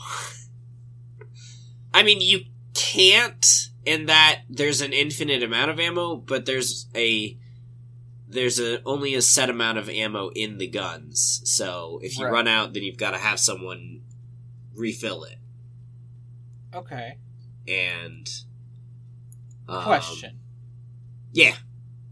[1.94, 2.42] i mean you
[2.74, 7.38] can't in that there's an infinite amount of ammo but there's a
[8.28, 12.32] there's a only a set amount of ammo in the guns so if you Right.
[12.34, 14.02] run out then you've got to have someone
[14.74, 15.38] refill it
[16.74, 17.20] Okay.
[17.68, 18.28] and
[19.70, 20.40] um, Question.
[21.32, 21.54] yeah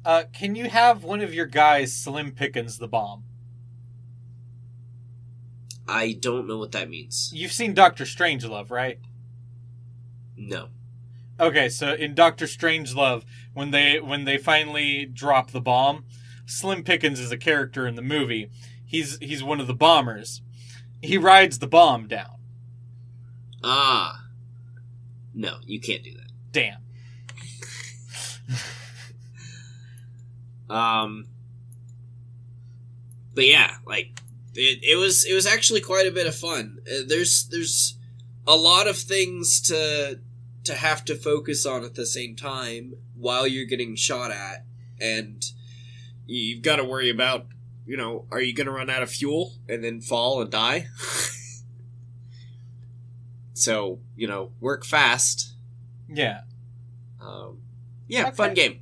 [0.06, 3.24] Uh, can you have one of your guys Slim Pickens the bomb?
[5.92, 9.00] I don't know what that means You've seen Doctor Strangelove, right?
[10.36, 10.70] no
[11.40, 13.24] Okay, so in Doctor Strangelove,
[13.56, 16.06] when they when they finally drop the bomb,
[16.46, 18.52] Slim Pickens is a character in the movie.
[18.86, 20.44] He's he's one of the bombers.
[21.02, 22.36] He rides the bomb down.
[23.64, 24.26] ah
[25.34, 26.78] no you can't do that Damn.
[30.70, 31.26] Um,
[33.36, 34.21] but yeah, like
[34.56, 36.80] it, it was it was actually quite a bit of fun.
[36.88, 37.98] Uh, there's there's
[38.48, 40.20] a lot of things to
[40.64, 44.66] to have to focus on at the same time while you're getting shot at,
[45.00, 45.44] and
[46.28, 47.46] you've got to worry about
[47.86, 50.88] you know are you going to run out of fuel and then fall and die?
[53.54, 55.54] so you know work fast.
[56.10, 56.42] Yeah.
[57.22, 57.60] Um,
[58.08, 58.36] yeah, Okay.
[58.36, 58.82] fun game.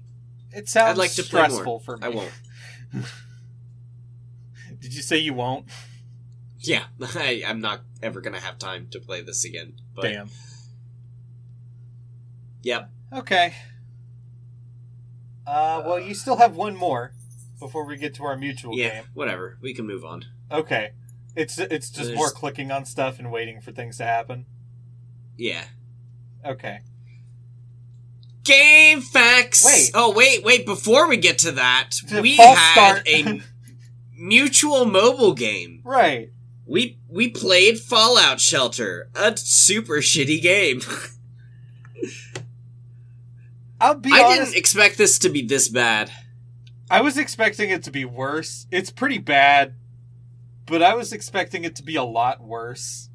[0.52, 1.80] It sounds I'd like to play stressful more.
[1.82, 2.06] for me.
[2.06, 2.32] I won't.
[4.90, 5.68] Did you say you won't?
[6.62, 9.74] Yeah, I, I'm not ever gonna have time to play this again.
[9.96, 10.30] But Damn.
[12.64, 13.54] yep, Okay.
[15.46, 17.14] Uh, well, you still have one more
[17.60, 19.04] before we get to our mutual yeah, game.
[19.14, 19.58] whatever.
[19.62, 20.26] We can move on.
[20.52, 20.92] Okay.
[21.36, 24.46] It's it's just There's- more clicking on stuff and waiting for things to happen.
[25.38, 25.66] Yeah.
[26.44, 26.80] Okay.
[28.44, 29.64] Game facts.
[29.64, 29.92] Wait.
[29.94, 30.66] Oh wait, wait.
[30.66, 33.08] Before we get to that, To we had start.
[33.08, 33.42] a
[34.20, 35.82] mutual mobile game.
[35.84, 36.32] Right.
[36.66, 40.82] We we played Fallout Shelter, a super shitty game.
[43.82, 44.52] I'll be I honest.
[44.52, 46.12] didn't expect this to be this bad.
[46.92, 48.68] I was expecting it to be worse.
[48.72, 49.76] It's pretty bad,
[50.66, 53.10] but I was expecting it to be a lot worse.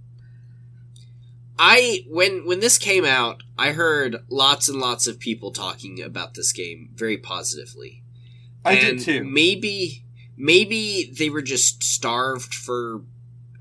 [1.58, 6.34] I when when this came out, I heard lots and lots of people talking about
[6.34, 8.02] this game very positively.
[8.64, 9.24] I And did too.
[9.24, 10.04] Maybe
[10.36, 13.02] maybe they were just starved for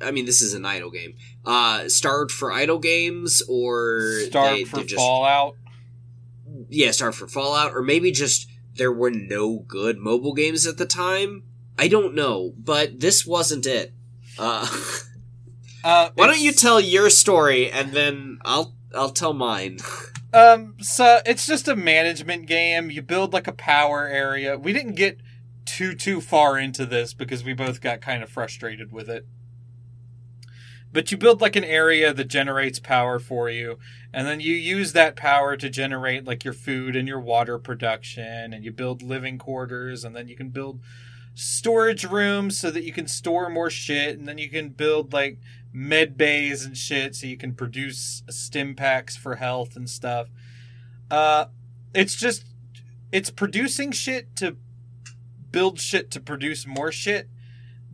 [0.01, 1.15] I mean this is an idle game.
[1.45, 5.55] Uh starved for idle games or Starved they, for just Fallout.
[6.69, 10.85] yeah, starved for Fallout or maybe just there were no good mobile games at the
[10.85, 11.43] time.
[11.77, 13.93] I don't know, but this wasn't it.
[14.37, 14.67] Uh
[15.83, 19.79] Uh, why don't you tell your story and then I'll I'll tell mine.
[20.35, 22.89] Um, so it's just a management game.
[22.89, 24.57] You build like a power area.
[24.57, 25.19] We didn't get
[25.73, 29.25] too too far into this because we both got kind of frustrated with it.
[30.91, 33.79] But you build like an area that generates power for you,
[34.13, 38.53] and then you use that power to generate like your food and your water production,
[38.53, 40.79] and you build living quarters, and then you can build
[41.33, 45.39] storage rooms so that you can store more shit, and then you can build like
[45.73, 50.27] med bays and shit so you can produce stim packs for health and stuff.
[51.09, 51.45] Uh
[51.95, 52.45] it's just
[53.11, 54.55] it's producing shit to
[55.53, 57.29] build shit to produce more shit,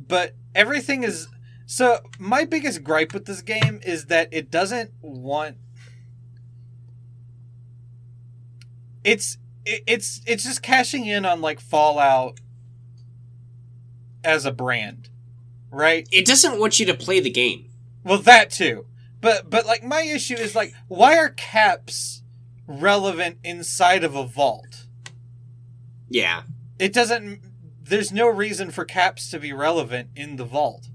[0.08, 1.28] but everything is
[1.68, 5.58] so my biggest gripe with this game is that it doesn't want
[9.04, 12.40] it's it, it's it's just cashing in on like Fallout
[14.24, 15.10] as a brand,
[15.70, 16.08] right?
[16.12, 17.70] It doesn't want you to play the game.
[18.04, 18.88] Well, that too.
[19.22, 22.24] But but like my issue is like why are caps
[22.66, 24.86] relevant inside of a vault?
[26.10, 26.44] Yeah.
[26.80, 27.42] It doesn't
[27.90, 30.88] there's no reason for caps to be relevant in the vault.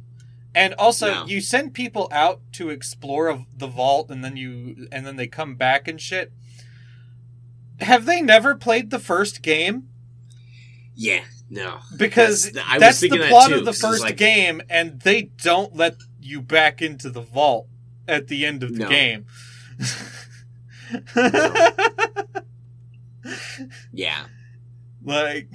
[0.54, 1.26] And also, No.
[1.26, 5.56] you send people out to explore the vault, and then you and then they come
[5.56, 6.32] back and shit.
[7.80, 9.88] Have they never played the first game?
[10.94, 11.80] Yeah, no.
[11.96, 15.22] Because That's- I that's, the that plot too, of the first like- game, and they
[15.42, 17.66] don't let you back into the vault
[18.06, 18.88] at the end of the No.
[18.88, 19.26] game.
[23.92, 24.24] Yeah.
[25.02, 25.48] like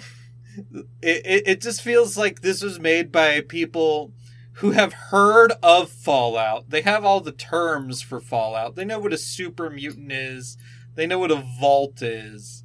[0.58, 4.14] it, it, it just feels like this was made by people
[4.54, 6.70] who have heard of fallout.
[6.70, 8.76] They have all the terms for fallout.
[8.76, 10.58] They know what a super mutant is.
[10.96, 12.64] They know what a vault is.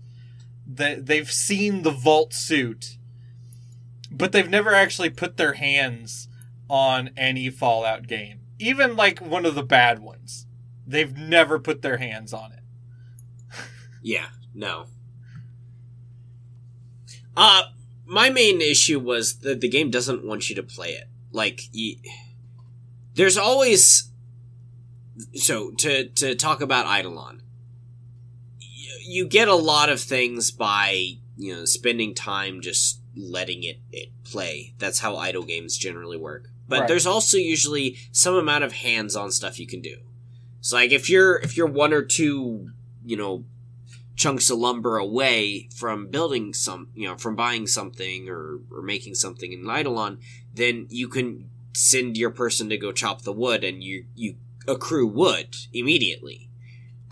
[0.67, 2.99] They, they've seen the vault suit
[4.17, 6.29] but they've never actually put their hands
[6.71, 8.41] on any fallout game.
[8.59, 10.47] Even like one of the bad ones.
[10.87, 12.61] They've never put their hands on it.
[14.03, 14.87] Yeah, no.
[17.37, 17.63] Uh
[18.07, 21.09] my main issue was that the game doesn't want you to play it.
[21.33, 21.97] Like y
[23.15, 24.11] there's always
[25.35, 27.41] so to to talk about IdleOn.
[28.61, 33.79] y- You get a lot of things by, you know, spending time just letting it,
[33.93, 34.75] it play.
[34.79, 36.49] That's how idle games generally work.
[36.69, 36.89] But Right.
[36.89, 39.99] there's also usually some amount of hands-on stuff you can do.
[40.61, 42.71] So like if you're if you're one or two,
[43.05, 43.45] you know,
[44.17, 49.15] chunks of lumber away from building some, you know, from buying something or, or making
[49.15, 50.19] something in IdleOn,
[50.53, 54.37] then you can send your person to go chop the wood and you, you
[54.69, 56.49] accrue wood immediately.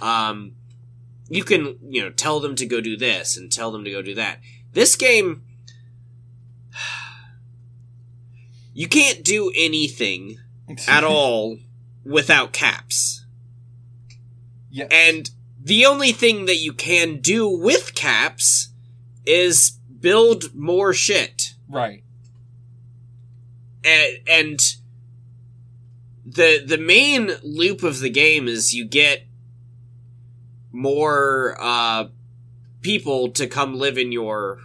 [0.00, 0.52] Um,
[1.28, 4.02] you can, you know, tell them to go do this and tell them to go
[4.02, 4.38] do that.
[4.72, 5.42] This game,
[8.74, 10.38] you can't do anything
[10.88, 11.58] at all
[12.04, 13.24] without caps.
[14.70, 14.88] yes.
[14.90, 15.30] And
[15.64, 18.72] the only thing that you can do with caps
[19.24, 21.54] is build more shit.
[21.68, 22.02] right
[23.84, 24.60] And, and
[26.24, 29.26] the the main loop of the game is you get
[30.70, 32.06] more uh
[32.80, 34.60] people to come live in your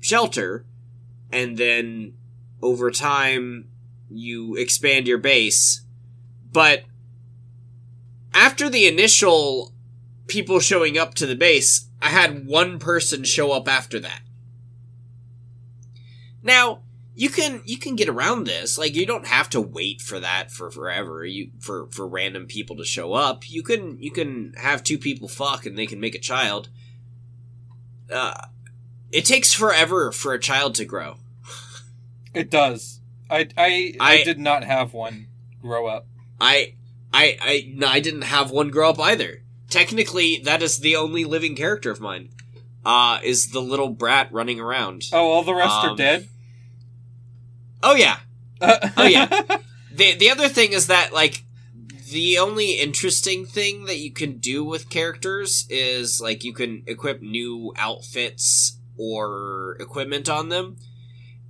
[0.00, 0.64] shelter
[1.30, 2.14] and then
[2.62, 3.68] over time
[4.10, 5.84] you expand your base
[6.52, 6.84] but
[8.32, 9.72] after the initial
[10.26, 14.22] people showing up to the base i had one person show up after that.
[16.42, 16.82] Now
[17.14, 18.76] you can you can get around this.
[18.78, 21.24] Like you don't have to wait for that for forever.
[21.24, 23.48] You for for random people to show up.
[23.48, 26.68] You can you can have two people fuck and they can make a child.
[28.10, 28.46] Uh
[29.12, 31.16] it takes forever for a child to grow.
[32.34, 33.00] It does.
[33.30, 35.28] I, I I I- did not have one
[35.60, 36.06] grow up.
[36.40, 36.74] i
[37.12, 39.42] i i no, i didn't have one grow up either
[39.72, 42.28] technically that is the only living character of mine.
[42.84, 45.04] Uh is the little brat running around.
[45.12, 46.28] Oh, all the rest are Um, dead.
[47.82, 48.18] oh yeah.
[48.96, 49.26] Oh yeah.
[49.92, 51.42] the the other thing is that like
[52.12, 57.22] the only interesting thing that you can do with characters is like you can equip
[57.22, 60.76] new outfits or equipment on them.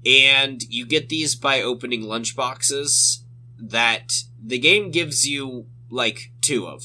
[0.07, 3.19] And you get these by opening lunchboxes
[3.59, 4.13] that
[4.43, 6.83] the game gives you like two of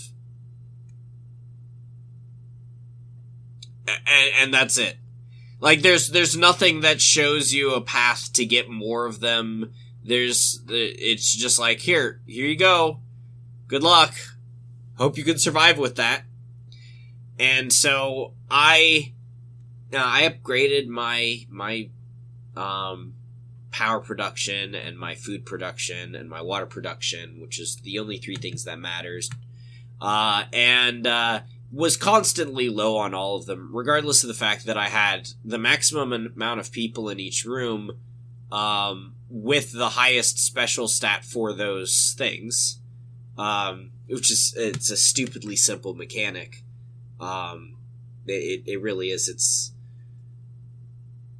[3.88, 4.98] and, and that's it.
[5.60, 9.74] Like there's there's nothing that shows you a path to get more of them.
[10.04, 13.02] There's it's just like here here you go.
[13.68, 14.14] Good luck.
[14.96, 16.24] Hope you can survive with that.
[17.40, 19.14] And so i
[19.94, 21.90] uh, i upgraded my my
[22.56, 23.14] um
[23.72, 28.36] power production and my food production and my water production which is the only three
[28.36, 29.30] things that matters.
[30.00, 34.78] Uh and uh was constantly low on all of them regardless of the fact that
[34.78, 37.92] i had the maximum amount of people in each room
[38.52, 42.80] um with the highest special stat for those things,
[43.38, 46.64] um, which is it's a stupidly simple mechanic.
[47.20, 47.78] Um,
[48.26, 49.28] it it really is.
[49.28, 49.74] It's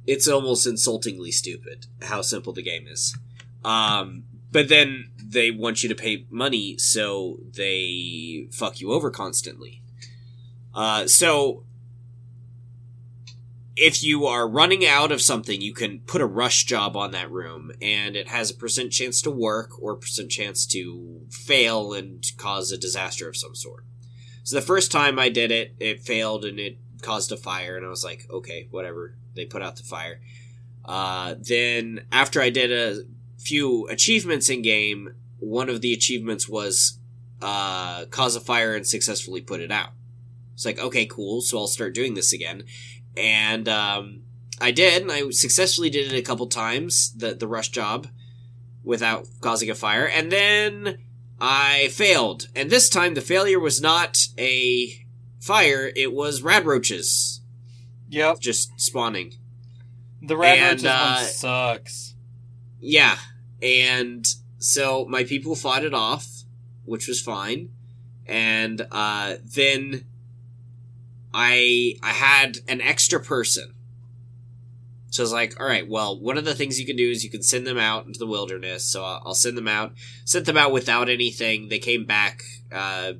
[0.06, 3.16] it's almost insultingly stupid how simple the game is.
[3.64, 9.82] Um, but then they want you to pay money, so they fuck you over constantly.
[10.78, 11.64] Uh, so
[13.74, 17.32] if you are running out of something, you can put a rush job on that
[17.32, 22.24] room, and it has a percent chance to work or percent chance to fail and
[22.36, 23.82] cause a disaster of some sort.
[24.44, 27.84] So the first time I did it, it failed and it caused a fire, and
[27.84, 29.16] I was like, okay, whatever.
[29.34, 30.20] They put out the fire.
[30.84, 33.02] Uh, then after I did a
[33.36, 37.00] few achievements in game, one of the achievements was
[37.42, 39.90] uh, cause a fire and successfully put it out.
[40.58, 41.40] It's like, okay, cool.
[41.40, 42.64] So I'll start doing this again
[43.16, 44.22] and um,
[44.60, 48.06] I did, and I successfully did it a couple times, the, the rush job,
[48.84, 50.98] without causing a fire, and then
[51.40, 52.48] I failed.
[52.54, 55.06] And this time the failure was not a
[55.40, 57.40] fire, it was rad roaches
[58.10, 58.40] Yep.
[58.40, 59.34] just spawning.
[60.22, 62.14] The Rad And, Roaches uh, one sucks.
[62.80, 63.16] Yeah,
[63.60, 64.26] and
[64.58, 66.26] so my people fought it off,
[66.84, 67.70] which was fine,
[68.26, 70.04] and uh, then
[71.32, 73.74] I I had an extra person.
[75.10, 77.24] So I was like, all right, well, one of the things you can do is
[77.24, 78.84] you can send them out into the wilderness.
[78.84, 79.94] So I'll, send them out.
[80.26, 81.68] Sent them out without anything.
[81.68, 83.14] They came back uh,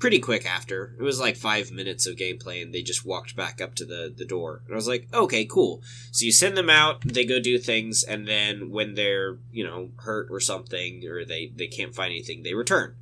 [0.00, 0.96] pretty quick after.
[0.98, 4.12] It was like five minutes of gameplay, and they just walked back up to the
[4.14, 4.62] the door.
[4.64, 5.80] And I was like, okay, cool.
[6.10, 9.90] So you send them out, they go do things, and then when they're you know
[9.98, 12.96] hurt or something, or they they can't find anything, they return.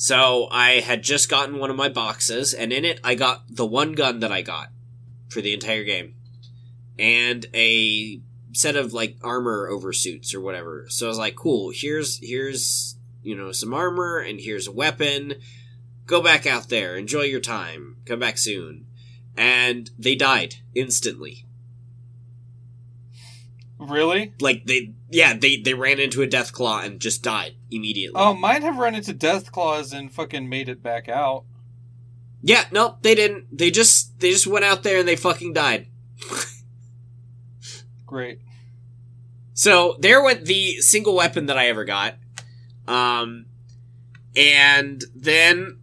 [0.00, 3.66] So I had just gotten one of my boxes, and in it I got the
[3.66, 4.70] one gun that I got
[5.28, 6.14] for the entire game,
[6.98, 8.22] and a
[8.54, 10.86] set of like armor oversuits or whatever.
[10.88, 11.70] So I was like, cool.
[11.74, 15.34] Here's here's you know some armor, and here's a weapon.
[16.06, 17.96] Go back out there, enjoy your time.
[18.06, 18.86] Come back soon.
[19.36, 21.44] And they died instantly.
[23.78, 24.32] Really?
[24.40, 28.20] Like they, yeah, they they ran into a death claw and just died immediately.
[28.20, 31.44] Oh, mine have run into death claws and fucking made it back out.
[32.42, 33.56] Yeah, no, they didn't.
[33.56, 35.88] They just they just went out there and they fucking died.
[38.06, 38.40] Great.
[39.52, 42.14] So there went the single weapon that I ever got.
[42.88, 43.46] Um,
[44.34, 45.80] and then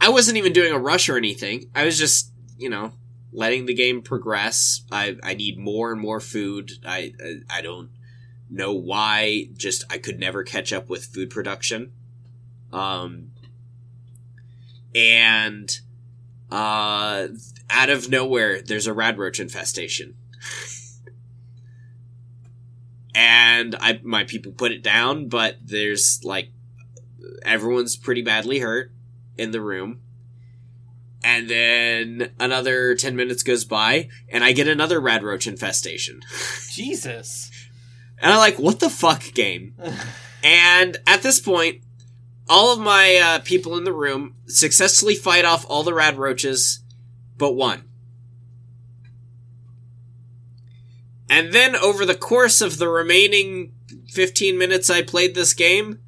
[0.00, 1.70] I wasn't even doing a rush or anything.
[1.74, 2.92] I was just, you know,
[3.32, 4.84] letting the game progress.
[4.92, 6.72] I I need more and more food.
[6.86, 7.90] I I, I don't
[8.50, 9.48] know why.
[9.56, 11.92] Just I could never catch up with food production.
[12.72, 13.30] Um,
[14.94, 15.70] and
[16.50, 17.28] uh,
[17.70, 20.16] out of nowhere, there's a radroach infestation.
[23.14, 26.50] and I my people put it down, but there's like
[27.42, 28.92] everyone's pretty badly hurt
[29.36, 30.00] in the room.
[31.24, 36.20] And then another 10 minutes goes by and I get another radroach infestation.
[36.70, 37.50] Jesus.
[38.20, 39.74] And I'm like, "What the fuck game?"
[40.42, 41.82] And at this point,
[42.48, 46.78] all of my uh, people in the room successfully fight off all the radroaches
[47.36, 47.84] but one.
[51.30, 53.72] And then over the course of the remaining
[54.08, 56.00] 15 minutes I played this game,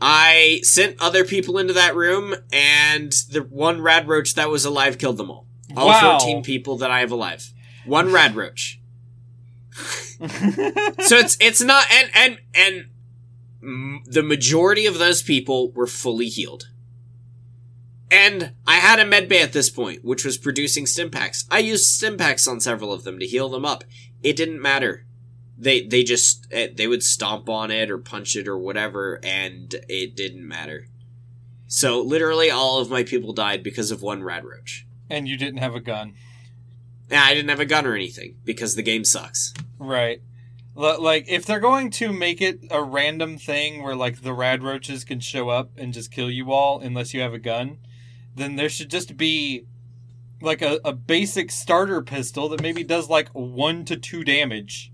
[0.00, 5.18] I sent other people into that room, and the one radroach that was alive killed
[5.18, 5.46] them all.
[5.76, 6.18] All Wow.
[6.18, 7.52] 14 people that I have alive.
[7.84, 8.78] One radroach.
[9.80, 16.68] So it's it's not and and and the majority of those people were fully healed.
[18.10, 21.44] And I had a med bay at this point, which was producing stim packs.
[21.50, 23.84] I used stim packs on several of them to heal them up.
[24.22, 25.04] It didn't matter.
[25.56, 29.74] They they just eh, they would stomp on it or punch it or whatever, and
[29.88, 30.86] it didn't matter.
[31.66, 34.82] So literally, all of my people died because of one radroach.
[35.08, 36.14] and you didn't have a gun.
[37.10, 39.52] And I didn't have a gun or anything because the game sucks.
[39.80, 40.20] Right.
[40.76, 44.62] L- like, if they're going to make it a random thing where, like, the rad
[44.62, 47.78] roaches can show up and just kill you all unless you have a gun,
[48.36, 49.64] then there should just be,
[50.40, 54.92] like, a, a basic starter pistol that maybe does, like, one to two damage.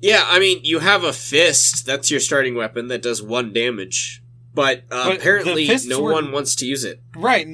[0.00, 1.84] Yeah, I mean, you have a fist.
[1.84, 4.22] That's your starting weapon that does one damage.
[4.54, 7.02] But, uh, But apparently, no were- one wants to use it.
[7.14, 7.46] Right.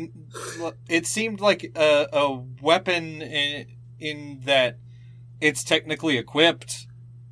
[0.89, 3.67] It seemed like a, a weapon in,
[3.99, 4.79] in that
[5.43, 6.87] it's technically equipped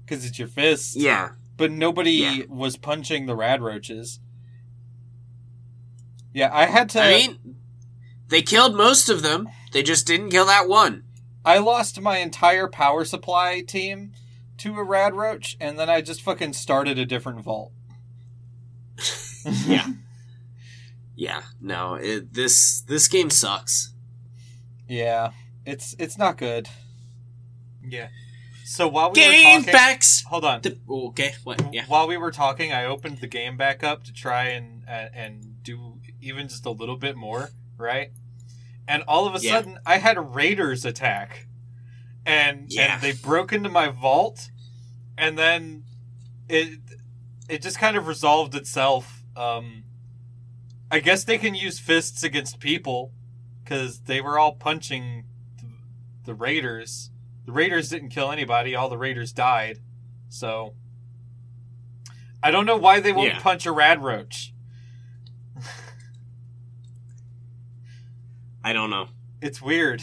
[0.04, 0.96] because it's your fist.
[0.96, 1.30] Yeah.
[1.56, 2.42] but nobody Yeah.
[2.48, 4.18] was punching the rad roaches.
[6.32, 7.02] Yeah, I had to.
[7.02, 7.56] I mean,
[8.28, 9.48] they killed most of them.
[9.72, 11.04] They just didn't kill that one.
[11.44, 14.12] I lost my entire power supply team
[14.58, 17.72] to a rad roach, and then I just fucking started a different vault.
[19.66, 19.86] Yeah.
[21.16, 23.92] Yeah, no, it, this this game sucks.
[24.88, 25.32] yeah,
[25.66, 26.68] it's it's not good.
[27.86, 28.08] Yeah.
[28.64, 30.22] So while we Game were talking, backs.
[30.24, 30.60] hold on.
[30.62, 31.74] The, okay, what?
[31.74, 31.84] Yeah.
[31.86, 35.62] While we were talking, I opened the game back up to try and uh, and
[35.62, 38.10] do even just a little bit more, right?
[38.86, 39.52] And all of a Yeah.
[39.52, 41.46] sudden, I had raiders attack,
[42.24, 42.94] and Yeah.
[42.94, 44.50] and they broke into my vault,
[45.18, 45.84] and then
[46.48, 46.78] it
[47.48, 49.22] it just kind of resolved itself.
[49.34, 49.84] Um,
[50.92, 53.12] I guess they can use fists against people
[53.64, 55.24] because they were all punching
[55.58, 55.66] the,
[56.24, 57.09] the raiders.
[57.46, 59.78] The raiders didn't kill anybody; all the raiders died.
[60.28, 60.74] So
[62.42, 63.40] I don't know why they won't Yeah.
[63.40, 64.52] punch a rad roach.
[68.64, 69.08] I don't know.
[69.40, 70.02] It's weird.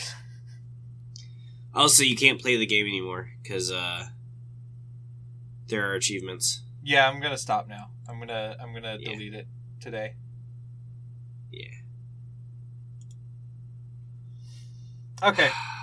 [1.74, 4.08] Also, you can't play the game anymore because uh,
[5.68, 6.64] there are achievements.
[6.84, 7.90] Yeah, I'm gonna stop now.
[8.10, 9.12] I'm gonna I'm gonna Yeah.
[9.12, 9.48] delete it
[9.80, 10.16] today.
[11.52, 11.68] Yeah.
[15.24, 15.50] Okay.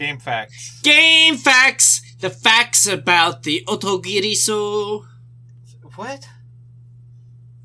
[0.00, 0.80] Game facts.
[0.80, 2.14] Game facts.
[2.20, 5.04] The facts about the Otogiriso.
[5.94, 6.26] What?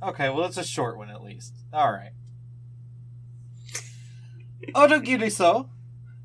[0.04, 1.54] Okay, well it's a short one at least.
[1.74, 2.12] Alright.
[4.74, 5.70] Otogiriso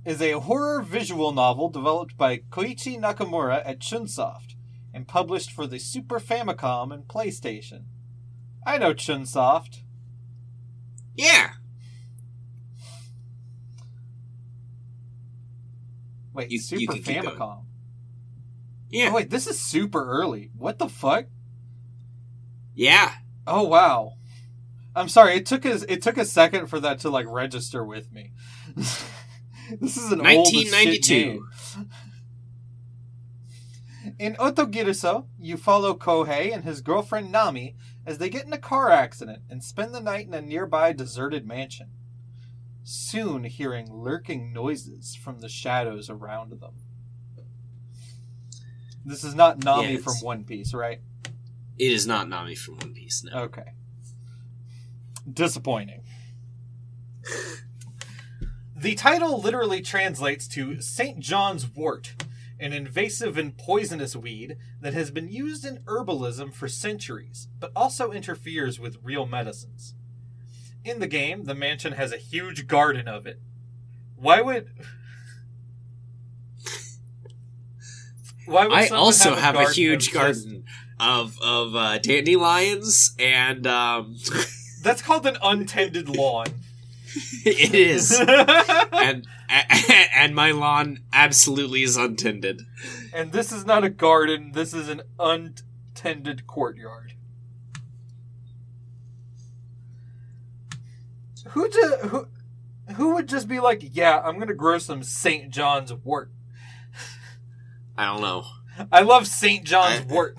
[0.04, 4.56] is a horror visual novel developed by Koichi Nakamura at Chunsoft
[4.92, 7.84] and published for the Super Famicom and PlayStation.
[8.66, 9.82] I know Chunsoft.
[11.14, 11.50] Yeah.
[16.40, 17.02] Wait, You- you Super going.
[17.02, 17.64] Famicom.
[18.90, 19.08] Yeah.
[19.10, 20.50] Oh wait, this is super early.
[20.56, 21.26] What the fuck?
[22.74, 23.12] Yeah.
[23.46, 24.14] Oh wow.
[24.96, 25.36] I'm sorry.
[25.36, 25.84] It took us.
[25.88, 28.32] It took a second for that to like register with me.
[28.76, 31.14] this is an old shit 1992.
[31.14, 31.46] game.
[34.18, 37.76] In Otogiriso, you follow Kohei and his girlfriend Nami
[38.06, 41.46] as they get in a car accident and spend the night in a nearby deserted
[41.46, 41.90] mansion.
[42.82, 46.74] Soon hearing lurking noises from the shadows around them.
[49.04, 51.00] This is not Nami Yeah, from One Piece, right?
[51.78, 53.24] It is not Nami from One Piece.
[53.24, 53.44] No.
[53.44, 53.72] Okay.
[55.30, 56.02] Disappointing.
[58.76, 61.18] the title literally translates to St.
[61.18, 62.14] John's wort,
[62.58, 68.12] an invasive and poisonous weed that has been used in herbalism for centuries, but also
[68.12, 69.94] interferes with real medicines.
[70.84, 73.40] In the game, the mansion has a huge garden of it.
[74.16, 74.70] Why would.
[78.46, 80.64] Why would I also have, a garden huge of garden
[80.98, 84.16] of of uh, dandelions, and um,
[84.82, 86.46] That's called an untended lawn.
[87.44, 88.18] it is.
[88.92, 89.26] and
[90.14, 92.62] and my lawn absolutely is untended.
[93.12, 97.14] And this is not a garden, this is an untended courtyard.
[101.50, 102.28] Who ju- who
[102.96, 105.50] who would just be like, "Yeah, I'm going to grow some St.
[105.50, 106.30] John's wort."
[107.96, 108.44] I don't know.
[108.90, 109.64] I love St.
[109.64, 110.36] John's I- wort.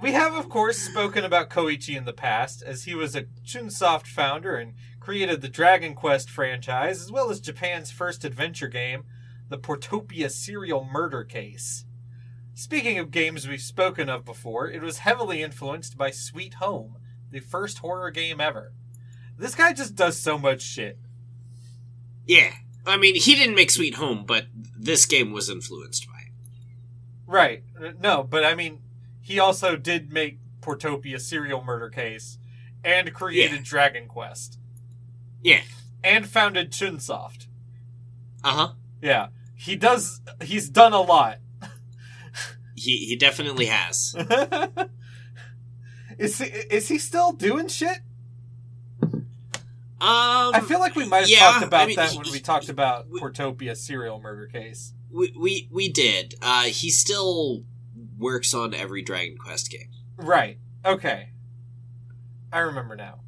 [0.00, 4.06] we have, of course, spoken about Koichi in the past, as he was a Chunsoft
[4.06, 9.04] founder and created the Dragon Quest franchise, as well as Japan's first adventure game,
[9.48, 11.84] the Portopia Serial Murder Case.
[12.54, 16.96] Speaking of games we've spoken of before, it was heavily influenced by Sweet Home,
[17.30, 18.72] the first horror game ever.
[19.38, 20.98] This guy just does so much shit.
[22.26, 22.52] Yeah,
[22.86, 24.46] I mean he didn't make Sweet Home, but
[24.78, 26.32] this game was influenced by it.
[27.26, 27.64] Right.
[28.00, 28.80] No, but I mean,
[29.20, 32.38] he also did make Portopia serial murder case
[32.84, 33.62] and created Yeah.
[33.64, 34.58] Dragon Quest
[35.42, 35.62] Yeah.
[36.04, 37.46] and founded Chunsoft.
[38.44, 38.72] Uh huh.
[39.00, 39.28] Yeah.
[39.56, 41.38] He does he's done a lot.
[42.82, 44.14] He he definitely has.
[46.18, 47.98] is he is he still doing shit?
[49.02, 52.30] Um, I feel like we might have yeah, talked about I mean, that he- when
[52.32, 54.94] we talked about we- Portopia serial murder case.
[55.10, 56.34] we we we did.
[56.42, 57.62] Uh, he still
[58.18, 59.90] works on every Dragon Quest game.
[60.16, 60.58] Right.
[60.84, 61.28] Okay.
[62.52, 63.20] I remember now.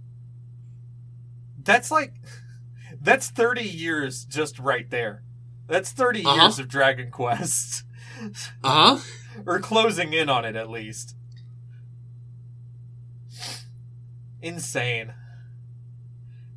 [1.62, 2.14] That's like
[3.00, 5.22] that's 30 years just right there.
[5.68, 6.42] That's 30 Uh-huh.
[6.42, 7.84] years of Dragon Quest.
[8.64, 9.00] Uh
[9.46, 11.16] or closing in on it at least.
[14.42, 15.14] Insane.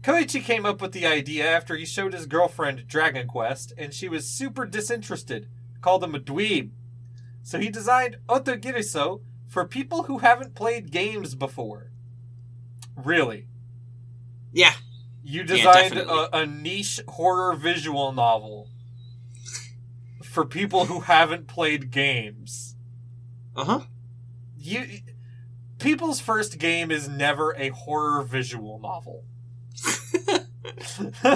[0.01, 4.07] Koichi came up with the idea after he showed his girlfriend Dragon Quest, and she
[4.07, 5.47] was super disinterested,
[5.81, 6.71] called him a dweeb.
[7.43, 11.91] So he designed Otogiriso for people who haven't played games before.
[12.95, 13.47] Really?
[14.51, 14.73] Yeah.
[15.23, 16.27] You designed definitely.
[16.33, 18.69] a, a niche horror visual novel
[20.23, 22.66] for people who haven't played games.
[23.57, 23.79] Uh huh.
[24.57, 24.85] You
[25.79, 29.23] people's first game is never a horror visual novel.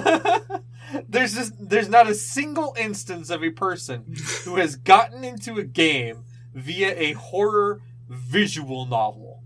[1.10, 4.16] there's just there's not a single instance of a person
[4.46, 9.42] who has gotten into a game via a horror visual novel.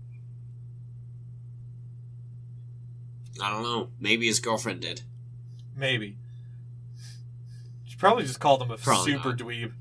[3.42, 3.88] I don't know.
[4.00, 5.02] Maybe his girlfriend did.
[5.76, 6.16] Maybe.
[7.84, 9.38] She probably just called him a Probably super not.
[9.38, 9.72] dweeb.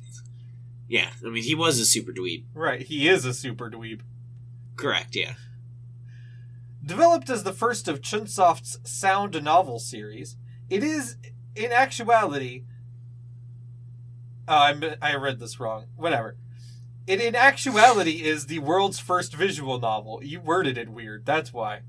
[0.88, 1.10] Yeah.
[1.26, 2.46] I mean, he was a super dweeb.
[2.54, 4.02] Right, he is a super dweeb.
[4.76, 5.16] Correct.
[5.16, 5.34] Yeah.
[6.86, 10.36] Developed as the first of Chunsoft's sound novel series,
[10.70, 11.18] it is,
[11.56, 12.64] in actuality.
[14.48, 15.86] Uh, oh, I, I read this wrong.
[15.96, 16.38] Whatever.
[17.08, 20.24] It, in actuality, is the world's first visual novel.
[20.24, 21.82] You worded it weird, that's why.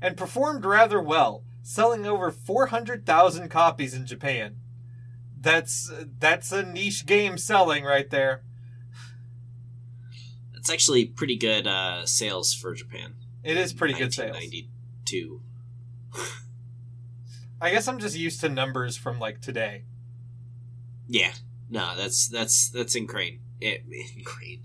[0.00, 4.56] And performed rather well, selling over 400,000 copies in Japan.
[5.42, 5.90] That's
[6.20, 8.42] that's a niche game selling right there.
[10.54, 13.14] It's actually pretty good uh, sales for Japan.
[13.42, 14.36] It is pretty good sales.
[14.36, 15.40] 1992.
[17.60, 19.82] I guess I'm just used to numbers from like today.
[21.08, 21.32] Yeah.
[21.68, 23.40] No, that's that's that's insane.
[23.60, 24.62] It, insane.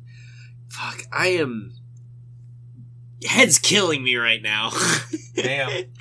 [0.70, 1.74] Fuck, I am
[3.26, 4.72] head's killing me right now.
[5.36, 5.86] Damn.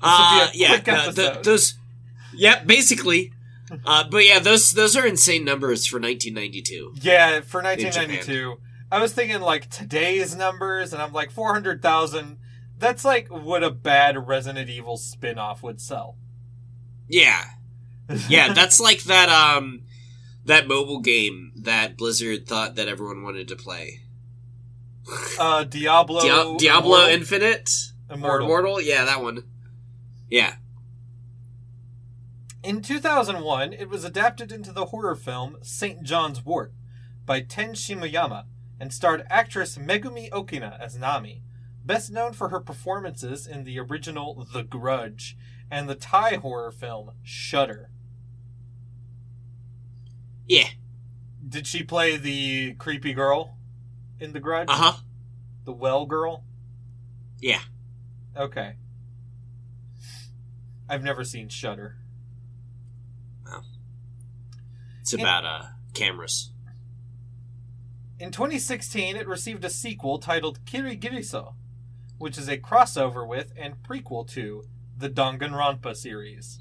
[0.00, 1.42] Uh, yeah, th- episode.
[1.42, 1.74] those.
[2.32, 3.32] Yeah, basically.
[3.84, 6.94] Uh, but yeah, those those are insane numbers for 1992.
[7.02, 8.58] Yeah, for 1992.
[8.90, 12.38] I was thinking like today's numbers, and I'm like 400,000.
[12.78, 16.16] That's like what a bad Resident Evil spin off would sell.
[17.08, 17.44] Yeah,
[18.28, 19.82] yeah, that's like that um
[20.44, 24.00] that mobile game that Blizzard thought that everyone wanted to play.
[25.38, 26.20] uh, Diablo.
[26.22, 27.14] Dia- Diablo Immortal?
[27.14, 27.70] Infinite
[28.10, 28.46] Immortal.
[28.46, 29.42] Immortal, yeah, that one.
[30.30, 30.54] Yeah,
[32.62, 36.02] In 2001, it was adapted into the horror film St.
[36.02, 36.72] John's Wort
[37.24, 38.44] by Ten Shimoyama
[38.80, 41.42] and starred actress Megumi Okina as Nami,
[41.84, 45.36] best known for her performances in the original The Grudge
[45.70, 47.90] and the Thai horror film Shutter.
[50.46, 50.68] yeah,
[51.48, 53.56] Did she play the creepy girl
[54.18, 54.68] in The Grudge?
[54.68, 54.92] uh huh,
[55.64, 56.44] The well girl?
[57.40, 57.60] yeah.
[58.36, 58.74] Okay.
[60.88, 61.96] I've never seen Shutter.
[65.14, 65.62] It's about uh
[65.94, 66.52] cameras.
[68.18, 71.54] In 2016, it received a sequel titled Kirigiriso,
[72.18, 74.64] which is a crossover with and prequel to
[74.96, 76.58] the Danganronpa series.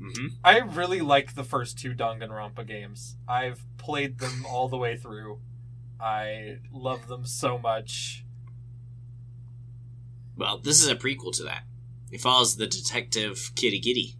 [0.00, 3.16] hmm I really like the first two Danganronpa games.
[3.28, 5.40] I've played them all the way through.
[6.00, 8.24] I love them so much.
[10.36, 11.64] Well, this is a prequel to that.
[12.10, 14.16] It follows the detective Kirigiri.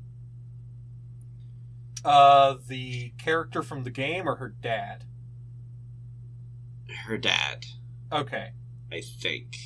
[2.04, 5.04] Uh, the character from the game or her dad?
[7.06, 7.66] Her dad,
[8.12, 8.50] Okay,
[8.92, 9.56] I think.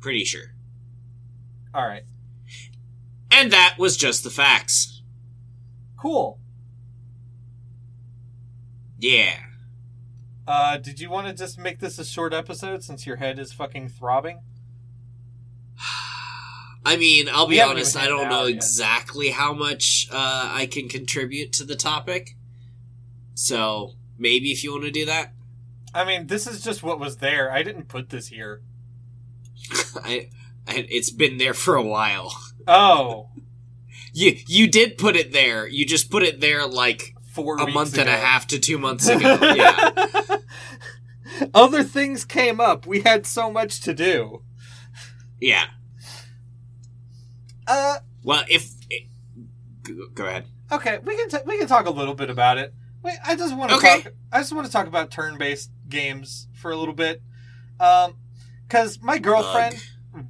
[0.00, 0.54] Pretty sure.
[1.74, 2.04] all right,
[3.30, 5.02] And that was just the facts.
[5.96, 6.38] cool.
[8.98, 9.38] Yeah.
[10.46, 13.52] Uh, did you want to just make this a short episode since your head is
[13.52, 14.40] fucking throbbing?
[16.86, 18.54] I mean, I'll be honest, I don't know yet.
[18.54, 22.36] exactly how much uh, I can contribute to the topic.
[23.34, 25.32] So, maybe if you want to do that.
[25.92, 27.50] I mean, this is just what was there.
[27.50, 28.62] I didn't put this here.
[29.96, 30.30] I,
[30.68, 32.32] I it's been there for a while.
[32.68, 33.30] Oh,
[34.12, 35.66] You you did put it there.
[35.66, 39.06] You just put it there like four a month and a half to 2 months
[39.08, 39.38] ago.
[39.54, 40.38] yeah.
[41.52, 42.86] Other things came up.
[42.86, 44.42] We had so much to do.
[45.38, 45.66] Yeah.
[47.66, 48.70] Uh, Well, if
[49.82, 50.46] go- go ahead.
[50.72, 52.74] okay, we can t- we can talk a little bit about it.
[53.02, 54.02] Wait, I just want to Okay.
[54.02, 54.12] talk.
[54.32, 57.22] I just want to talk about turn-based games for a little bit,
[57.78, 58.16] um,
[58.66, 59.76] because my girlfriend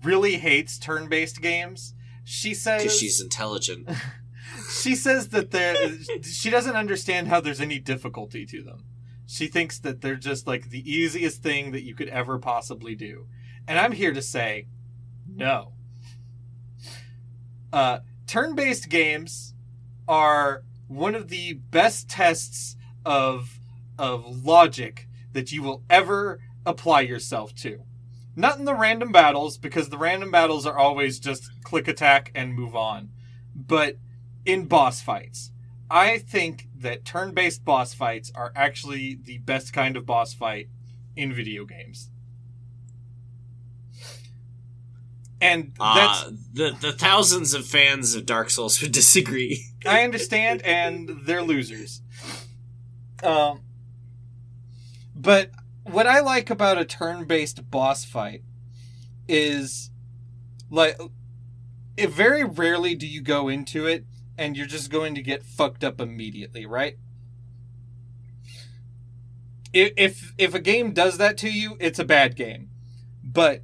[0.03, 1.95] really hates turn-based games.
[2.25, 3.89] She says Because she's intelligent.
[4.83, 5.77] she says that there
[6.23, 8.85] she doesn't understand how there's any difficulty to them.
[9.27, 13.27] She thinks that they're just like the easiest thing that you could ever possibly do.
[13.67, 14.67] And I'm here to say
[15.29, 15.73] no.
[17.77, 19.53] Uh, turn-based games
[20.09, 22.75] are one of the best tests
[23.05, 23.59] of
[23.99, 27.83] of logic that you will ever apply yourself to.
[28.35, 32.55] Not in the random battles because the random battles are always just click attack and
[32.55, 33.11] move on.
[33.55, 33.99] But
[34.47, 35.53] in boss fights.
[35.91, 40.71] I think that turn based boss fights are actually the best kind of boss fight
[41.15, 42.09] in video games.
[45.41, 49.67] And that's Uh, the the thousands of fans of Dark Souls would disagree.
[49.85, 52.01] I understand, and they're losers.
[53.23, 53.61] Um,
[55.15, 55.51] but
[55.85, 58.43] what I like about a turn-based boss fight
[59.29, 59.91] is,
[60.71, 60.99] like,
[61.97, 64.05] it very rarely do you go into it
[64.39, 66.99] and you're just going to get fucked up immediately, right?
[69.73, 72.71] If if if a game does that to you, it's a bad game.
[73.23, 73.63] But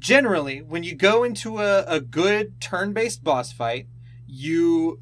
[0.00, 3.86] generally, when you go into a, a good turn-based boss fight,
[4.26, 5.00] you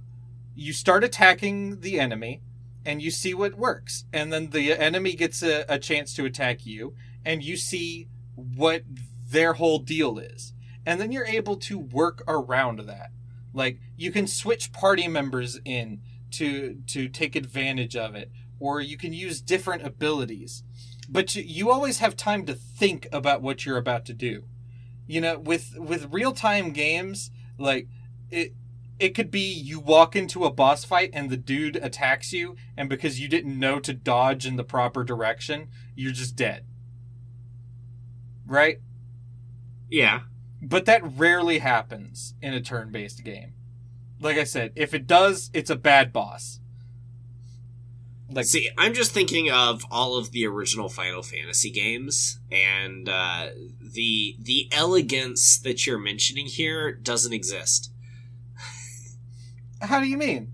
[0.54, 2.42] you start attacking the enemy
[2.84, 4.04] and you see what works.
[4.12, 6.94] And then the enemy gets a, a chance to attack you
[7.24, 8.82] and you see what
[9.30, 10.52] their whole deal is.
[10.84, 13.10] And then you're able to work around that.
[13.54, 16.00] Like you can switch party members in
[16.32, 20.64] to to take advantage of it or you can use different abilities.
[21.08, 24.44] But you, you always have time to think about what you're about to do
[25.08, 27.88] you know with with real-time games Like
[28.30, 28.54] it
[28.98, 32.88] it could be you walk into a boss fight and the dude attacks you and
[32.88, 36.64] because you didn't know to dodge in the proper direction, you're just dead.
[38.44, 38.80] Right?
[39.88, 40.22] Yeah.
[40.60, 43.52] But that rarely happens in a turn-based game.
[44.18, 46.57] Like I said, if it does, it's a bad boss.
[48.30, 53.48] Like, See, I'm just thinking of all of the original Final Fantasy games, and uh,
[53.80, 57.90] the the elegance that you're mentioning here doesn't exist.
[59.80, 60.52] How do you mean?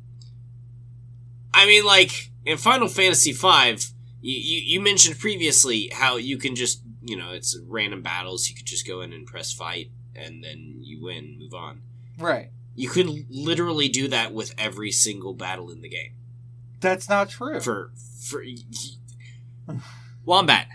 [1.52, 3.76] I mean, like in Final Fantasy V,
[4.20, 8.48] you, you, you mentioned previously how you can just you know it's random battles.
[8.48, 11.82] You could just go in and press fight, and then you win, move on.
[12.18, 12.50] Right.
[12.76, 16.12] You could literally do that with every single battle in the game.
[16.84, 17.60] That's not true.
[17.60, 18.44] For for
[20.26, 20.68] Wombat.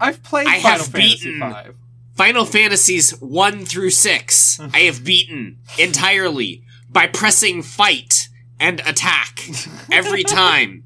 [0.00, 1.70] I've played I Final have Fantasy beaten V.
[2.16, 4.60] Final Fantasies 1 through 6.
[4.74, 8.28] I have beaten entirely by pressing fight
[8.58, 9.48] and attack
[9.92, 10.82] every time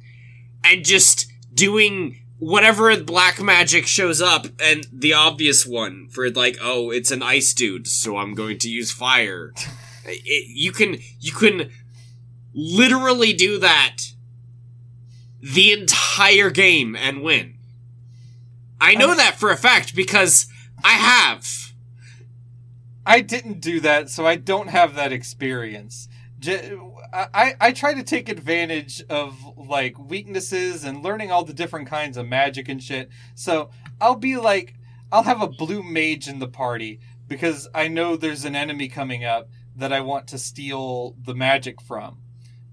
[0.62, 6.90] and just doing whatever black magic shows up and the obvious one for like oh
[6.90, 9.52] it's an ice dude so i'm going to use fire
[10.04, 11.70] it, you can you can
[12.52, 13.98] literally do that
[15.42, 17.54] the entire game and win
[18.80, 20.46] i know I- that for a fact because
[20.84, 21.46] i have
[23.04, 26.08] I didn't do that, so I don't have that experience.
[27.12, 32.16] I, I try to take advantage of like weaknesses and learning all the different kinds
[32.16, 33.10] of magic and shit.
[33.34, 33.70] So
[34.00, 34.74] I'll be like,
[35.10, 39.24] I'll have a blue mage in the party because I know there's an enemy coming
[39.24, 42.18] up that I want to steal the magic from.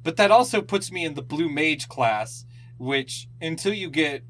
[0.04, 2.46] But that also puts me in the blue mage class,
[2.80, 4.24] which until you get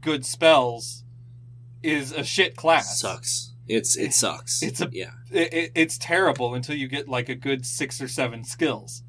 [0.00, 1.04] good spells
[1.82, 2.98] is a shit class.
[2.98, 7.28] sucks it's it sucks It's a- yeah it, it, it's terrible until you get like
[7.28, 9.02] a good six or seven skills.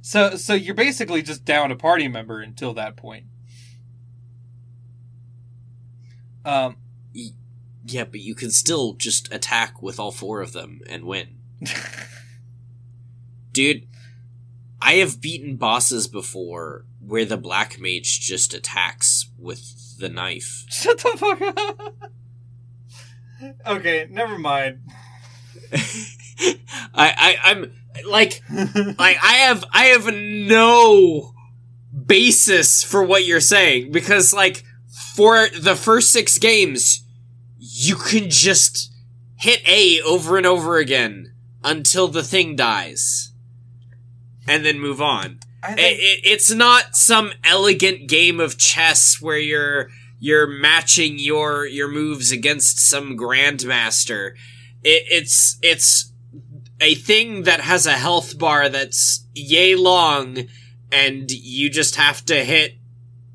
[0.00, 3.24] So so you're basically just down a party member until that point.
[6.44, 6.76] Um,
[7.86, 11.38] yeah but you can still just attack with all four of them and win
[13.52, 13.86] dude
[14.84, 20.98] i have beaten bosses before where the black mage just attacks with the knife shut
[20.98, 21.94] the fuck up.
[23.66, 24.80] okay, never mind.
[25.72, 26.56] I,
[26.94, 27.72] I i'm
[28.06, 28.42] like
[28.98, 31.32] like i have i have no
[32.06, 34.64] basis for what you're saying because like
[35.14, 37.04] for the first six games
[37.58, 38.92] you can just
[39.36, 43.32] hit a over and over again until the thing dies
[44.46, 49.38] and then move on I it, it, it's not some elegant game of chess where
[49.38, 49.88] you're
[50.18, 54.32] you're matching your your moves against some grandmaster.
[54.82, 56.12] It, it's it's
[56.80, 60.36] a thing that has a health bar that's yay long,
[60.92, 62.74] and you just have to hit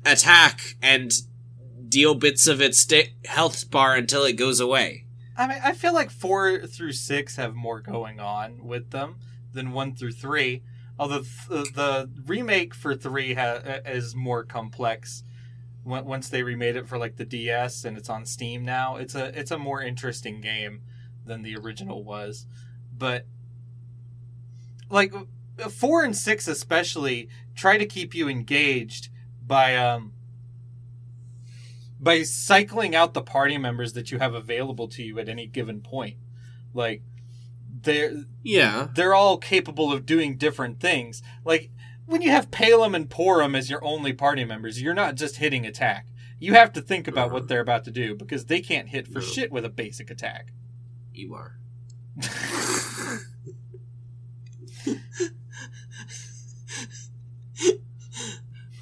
[0.04, 1.12] attack and
[1.88, 5.04] deal bits of its di- health bar until it goes away.
[5.36, 9.16] I mean, I feel like four through six have more going on with them
[9.52, 10.62] than one through three.
[11.00, 15.22] Although th- the remake for three ha- is more complex.
[15.82, 19.36] Once they remade it for like the DS and it's on Steam now, it's a
[19.36, 20.82] it's a more interesting game
[21.24, 22.44] than the original was.
[22.94, 23.24] But
[24.90, 25.14] like
[25.70, 29.08] four and six especially try to keep you engaged
[29.46, 30.12] by um
[31.98, 35.80] by cycling out the party members that you have available to you at any given
[35.80, 36.18] point.
[36.74, 37.02] Like
[37.82, 41.22] they're Yeah, they're all capable of doing different things.
[41.44, 41.70] Like
[42.06, 45.64] when you have Palom and Porom as your only party members, you're not just hitting
[45.66, 46.06] attack.
[46.38, 47.46] You have to think about what uh-huh.
[47.48, 49.24] they're about to do because they can't hit for No.
[49.24, 50.52] shit with a basic attack.
[51.12, 51.58] you are.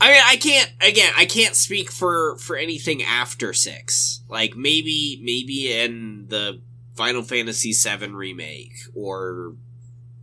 [0.00, 1.12] I mean, I can't again.
[1.16, 4.22] I can't speak for for anything after six.
[4.28, 6.60] Like maybe maybe in the
[6.98, 9.54] Final Fantasy VII remake or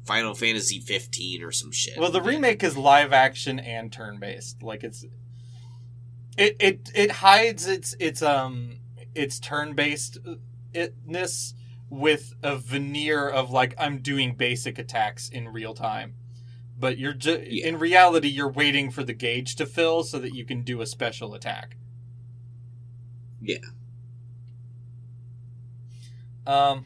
[0.06, 1.98] Final Fantasy 15 or some shit.
[1.98, 4.62] Well, the remake is live action and turn based.
[4.62, 5.06] Like it's
[6.38, 8.76] it it it hides its its um
[9.16, 10.18] its turn based
[10.74, 11.54] itness
[11.90, 16.16] with a veneer of like I'm doing basic attacks in real time.
[16.78, 17.68] But you're ju- Yeah.
[17.68, 20.86] in reality you're waiting for the gauge to fill so that you can do a
[20.86, 21.78] special attack.
[23.42, 23.60] Yeah.
[26.46, 26.86] Um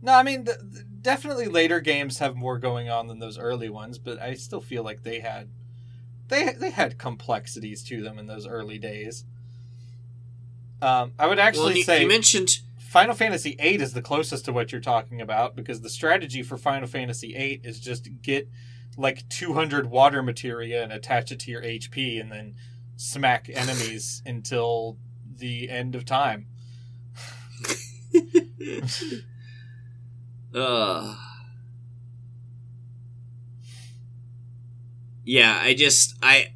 [0.00, 3.68] No, I mean th- th- definitely later games have more going on than those early
[3.68, 5.48] ones, but I still feel like they had
[6.28, 9.24] they they had complexities to them in those early days.
[10.80, 14.44] Um, I would actually well, you, say you mentioned Final Fantasy VIII is the closest
[14.46, 18.48] to what you're talking about because the strategy for Final Fantasy VIII is just get
[18.96, 22.54] like 200 water materia and attach it to your HP and then
[22.96, 24.98] smack enemies until
[25.36, 26.46] the end of time.
[30.54, 31.16] uh.
[35.24, 36.52] Yeah, I just I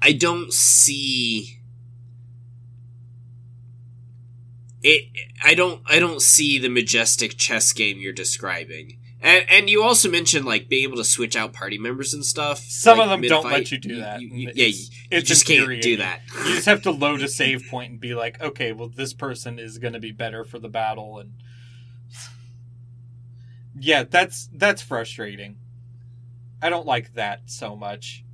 [0.00, 1.60] I don't see
[4.82, 5.08] it
[5.44, 8.98] I don't I don't see the majestic chess game you're describing.
[9.20, 12.58] And and you also mentioned like being able to switch out party members and stuff.
[12.58, 14.20] Some like, of them don't let you do that.
[14.20, 16.20] You- you- yeah, it's- you just can't do that.
[16.46, 19.58] You just have to load a save point and be like, okay, well, this person
[19.58, 21.32] is going to be better for the battle, and
[23.78, 25.56] yeah, that's that's frustrating.
[26.62, 28.24] I don't like that so much.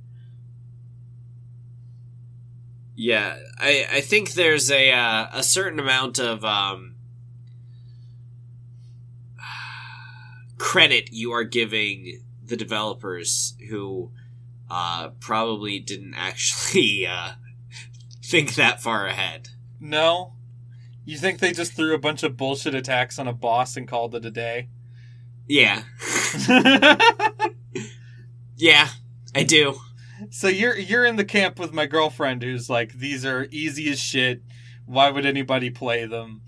[2.95, 6.94] Yeah, I I think there's a uh, a certain amount of um,
[10.57, 14.11] credit you are giving the developers who
[14.69, 17.31] uh, probably didn't actually uh,
[18.23, 19.49] think that far ahead.
[19.79, 20.33] No,
[21.03, 24.15] you think they just threw a bunch of bullshit attacks on a boss and called
[24.15, 24.69] it a day?
[25.47, 25.83] Yeah,
[28.55, 28.87] yeah,
[29.35, 29.75] I do.
[30.31, 33.99] so you're you're in the camp with my girlfriend who's like, these are easy as
[33.99, 34.41] shit.
[34.87, 36.41] Why would anybody play them?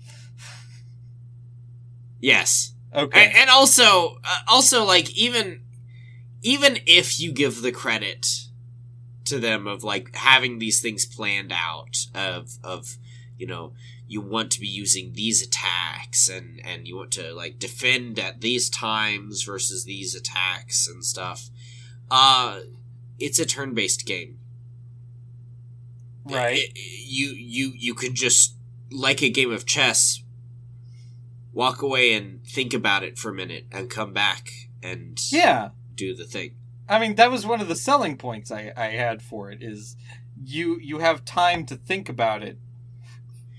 [2.20, 2.74] Yes.
[2.98, 3.26] Okay.
[3.26, 5.62] And, and also, uh, also like even
[6.42, 8.26] even if you give the credit
[9.24, 12.96] to them of like having these things planned out of of
[13.36, 13.72] you know
[14.06, 18.40] you want to be using these attacks and and you want to like defend at
[18.40, 21.50] these times versus these attacks and stuff
[22.10, 22.60] uh
[23.18, 24.38] it's a turn-based game
[26.24, 26.58] right.
[26.58, 28.54] it- you you you could just
[28.90, 30.22] like a game of chess
[31.58, 34.48] walk away and think about it for a minute and come back
[34.80, 35.70] and yeah.
[35.96, 36.54] do the thing
[36.90, 39.96] I mean, that was one of the selling points I, I had for it is
[40.42, 42.58] you you have time to think about it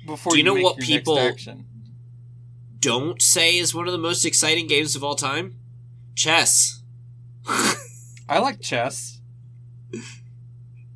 [0.07, 1.19] before Do you know make what people-
[2.79, 5.59] don't say is one of the most exciting games of all time
[6.15, 6.81] chess
[8.29, 9.19] I like chess.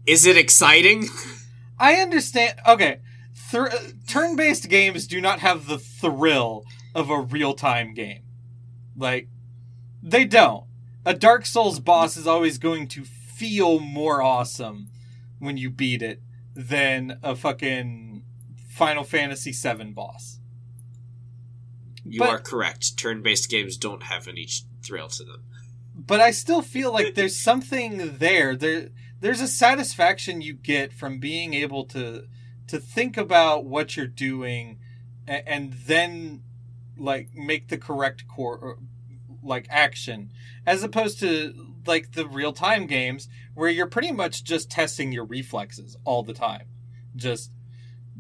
[0.05, 1.09] is it exciting
[1.77, 2.53] I understand.
[2.65, 2.99] Okay,
[3.35, 3.65] Thr
[4.07, 6.63] turn-based games do not have the thrill
[6.95, 8.23] of a real-time game.
[8.95, 9.27] Like
[10.01, 10.65] they don't.
[11.05, 14.89] A Dark Souls boss is always going to feel more awesome
[15.39, 16.21] when you beat it
[16.55, 18.23] than a fucking
[18.69, 20.39] Final Fantasy VII boss.
[22.05, 24.47] you But- are correct turn-based games don't have any
[24.81, 25.43] thrill to them
[25.95, 28.55] but I still feel like there's something there.
[28.55, 28.89] There
[29.19, 32.25] there's a satisfaction you get from being able to
[32.67, 34.79] to think about what you're doing
[35.27, 36.41] and, and then
[36.97, 38.81] like make the correct core uh,
[39.41, 40.31] like action
[40.65, 41.53] as opposed to
[41.85, 46.33] like the real time games where you're pretty much just testing your reflexes all the
[46.33, 46.65] time.
[47.15, 47.51] Just,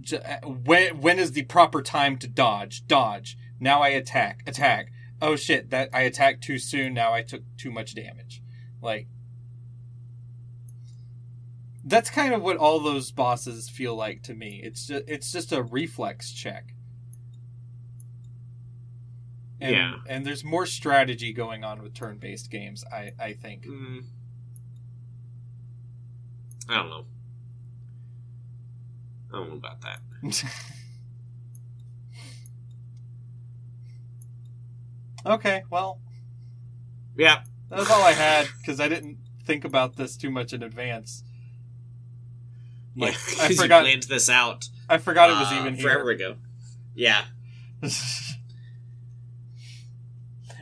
[0.01, 2.85] ju- uh, when when is the proper time to dodge?
[2.87, 3.37] Dodge.
[3.59, 4.43] Now I attack.
[4.45, 4.91] Attack
[5.23, 6.93] oh shit, that I attacked too soon.
[6.93, 8.43] Now I took too much damage.
[8.81, 9.07] Like
[11.85, 14.61] that's kind of what all those bosses feel like to me.
[14.63, 16.75] It's just it's just a reflex check.
[19.63, 19.95] And, Yeah.
[20.07, 22.83] and there's more strategy going on with turn-based games.
[22.91, 23.65] I I think.
[23.65, 24.03] Mm.
[26.69, 27.05] i don't know
[29.33, 29.99] i don't know about that
[35.25, 35.99] okay, well,
[37.17, 41.23] yeah that's all I had because I didn't think about this too much in advance.
[42.95, 43.81] yeah Like, I 'cause you forgot.
[43.83, 46.35] planned this out I forgot it was uh, even forever ago
[46.95, 47.25] yeah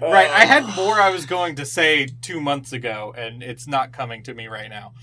[0.02, 3.92] right, I had more I was going to say two months ago, and it's not
[3.92, 4.94] coming to me right now.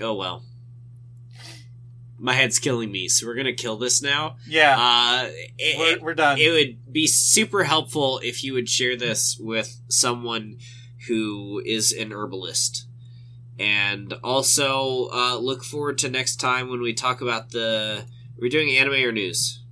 [0.00, 0.42] Oh well.
[2.18, 4.36] My head's killing me, so we're gonna kill this now.
[4.48, 6.38] Yeah, Uh, it, we're, we're done.
[6.38, 10.58] it would be super helpful if you would share this with someone
[11.08, 12.86] who is an herbalist.
[13.58, 18.04] And also, uh, look forward to next time when we talk about the.
[18.38, 19.62] We're doing anime or news.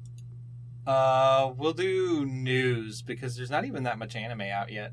[0.87, 4.93] Uh, we'll do news because there's not even that much anime out yet.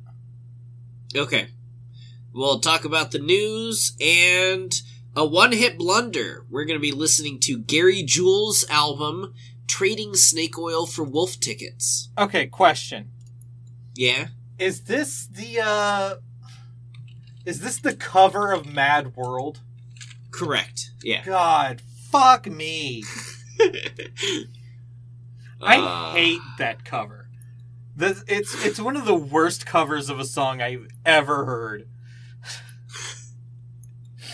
[1.15, 1.47] Okay.
[2.33, 4.71] We'll talk about the news and
[5.15, 6.45] a one hit blunder.
[6.49, 9.33] We're going to be listening to Gary Jules' album,
[9.67, 12.09] Trading Snake Oil for Wolf Tickets.
[12.17, 13.09] Okay, question:
[13.95, 14.27] Yeah?
[14.59, 16.15] Is this the uh,
[17.45, 19.61] is this the cover of Mad World?
[20.29, 20.91] Correct.
[21.01, 21.25] Yeah.
[21.25, 21.81] God,
[22.11, 23.03] fuck me.
[25.61, 27.29] I Uh, hate that cover.
[27.95, 31.87] The, it's it's one of the worst covers of a song I've ever heard.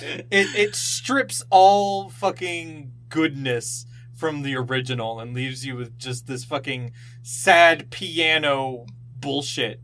[0.01, 6.43] it it strips all fucking goodness from the original and leaves you with just this
[6.45, 6.91] fucking
[7.23, 8.85] sad piano
[9.19, 9.81] bullshit.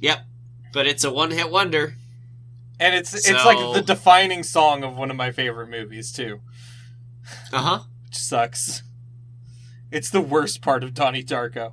[0.00, 0.20] Yep,
[0.72, 1.94] but it's a one-hit wonder.
[2.80, 6.40] And it's it's like the defining song of one of my favorite movies too,
[7.52, 7.78] Uh huh.
[8.04, 8.82] which sucks.
[9.90, 11.72] It's the worst part of Donnie Darko.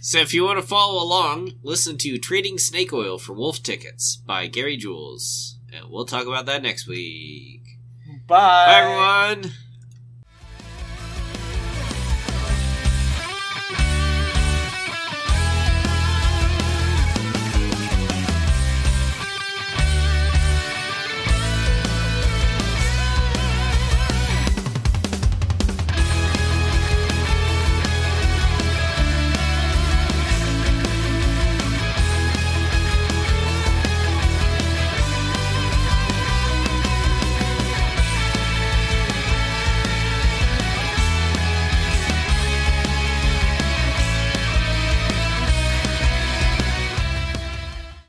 [0.00, 4.16] So if you want to follow along, listen to Trading Snake Oil for Wolf Tickets
[4.16, 5.58] by Gary Jules.
[5.72, 7.62] And we'll talk about that next week.
[8.26, 8.36] Bye.
[8.36, 9.52] Bye everyone!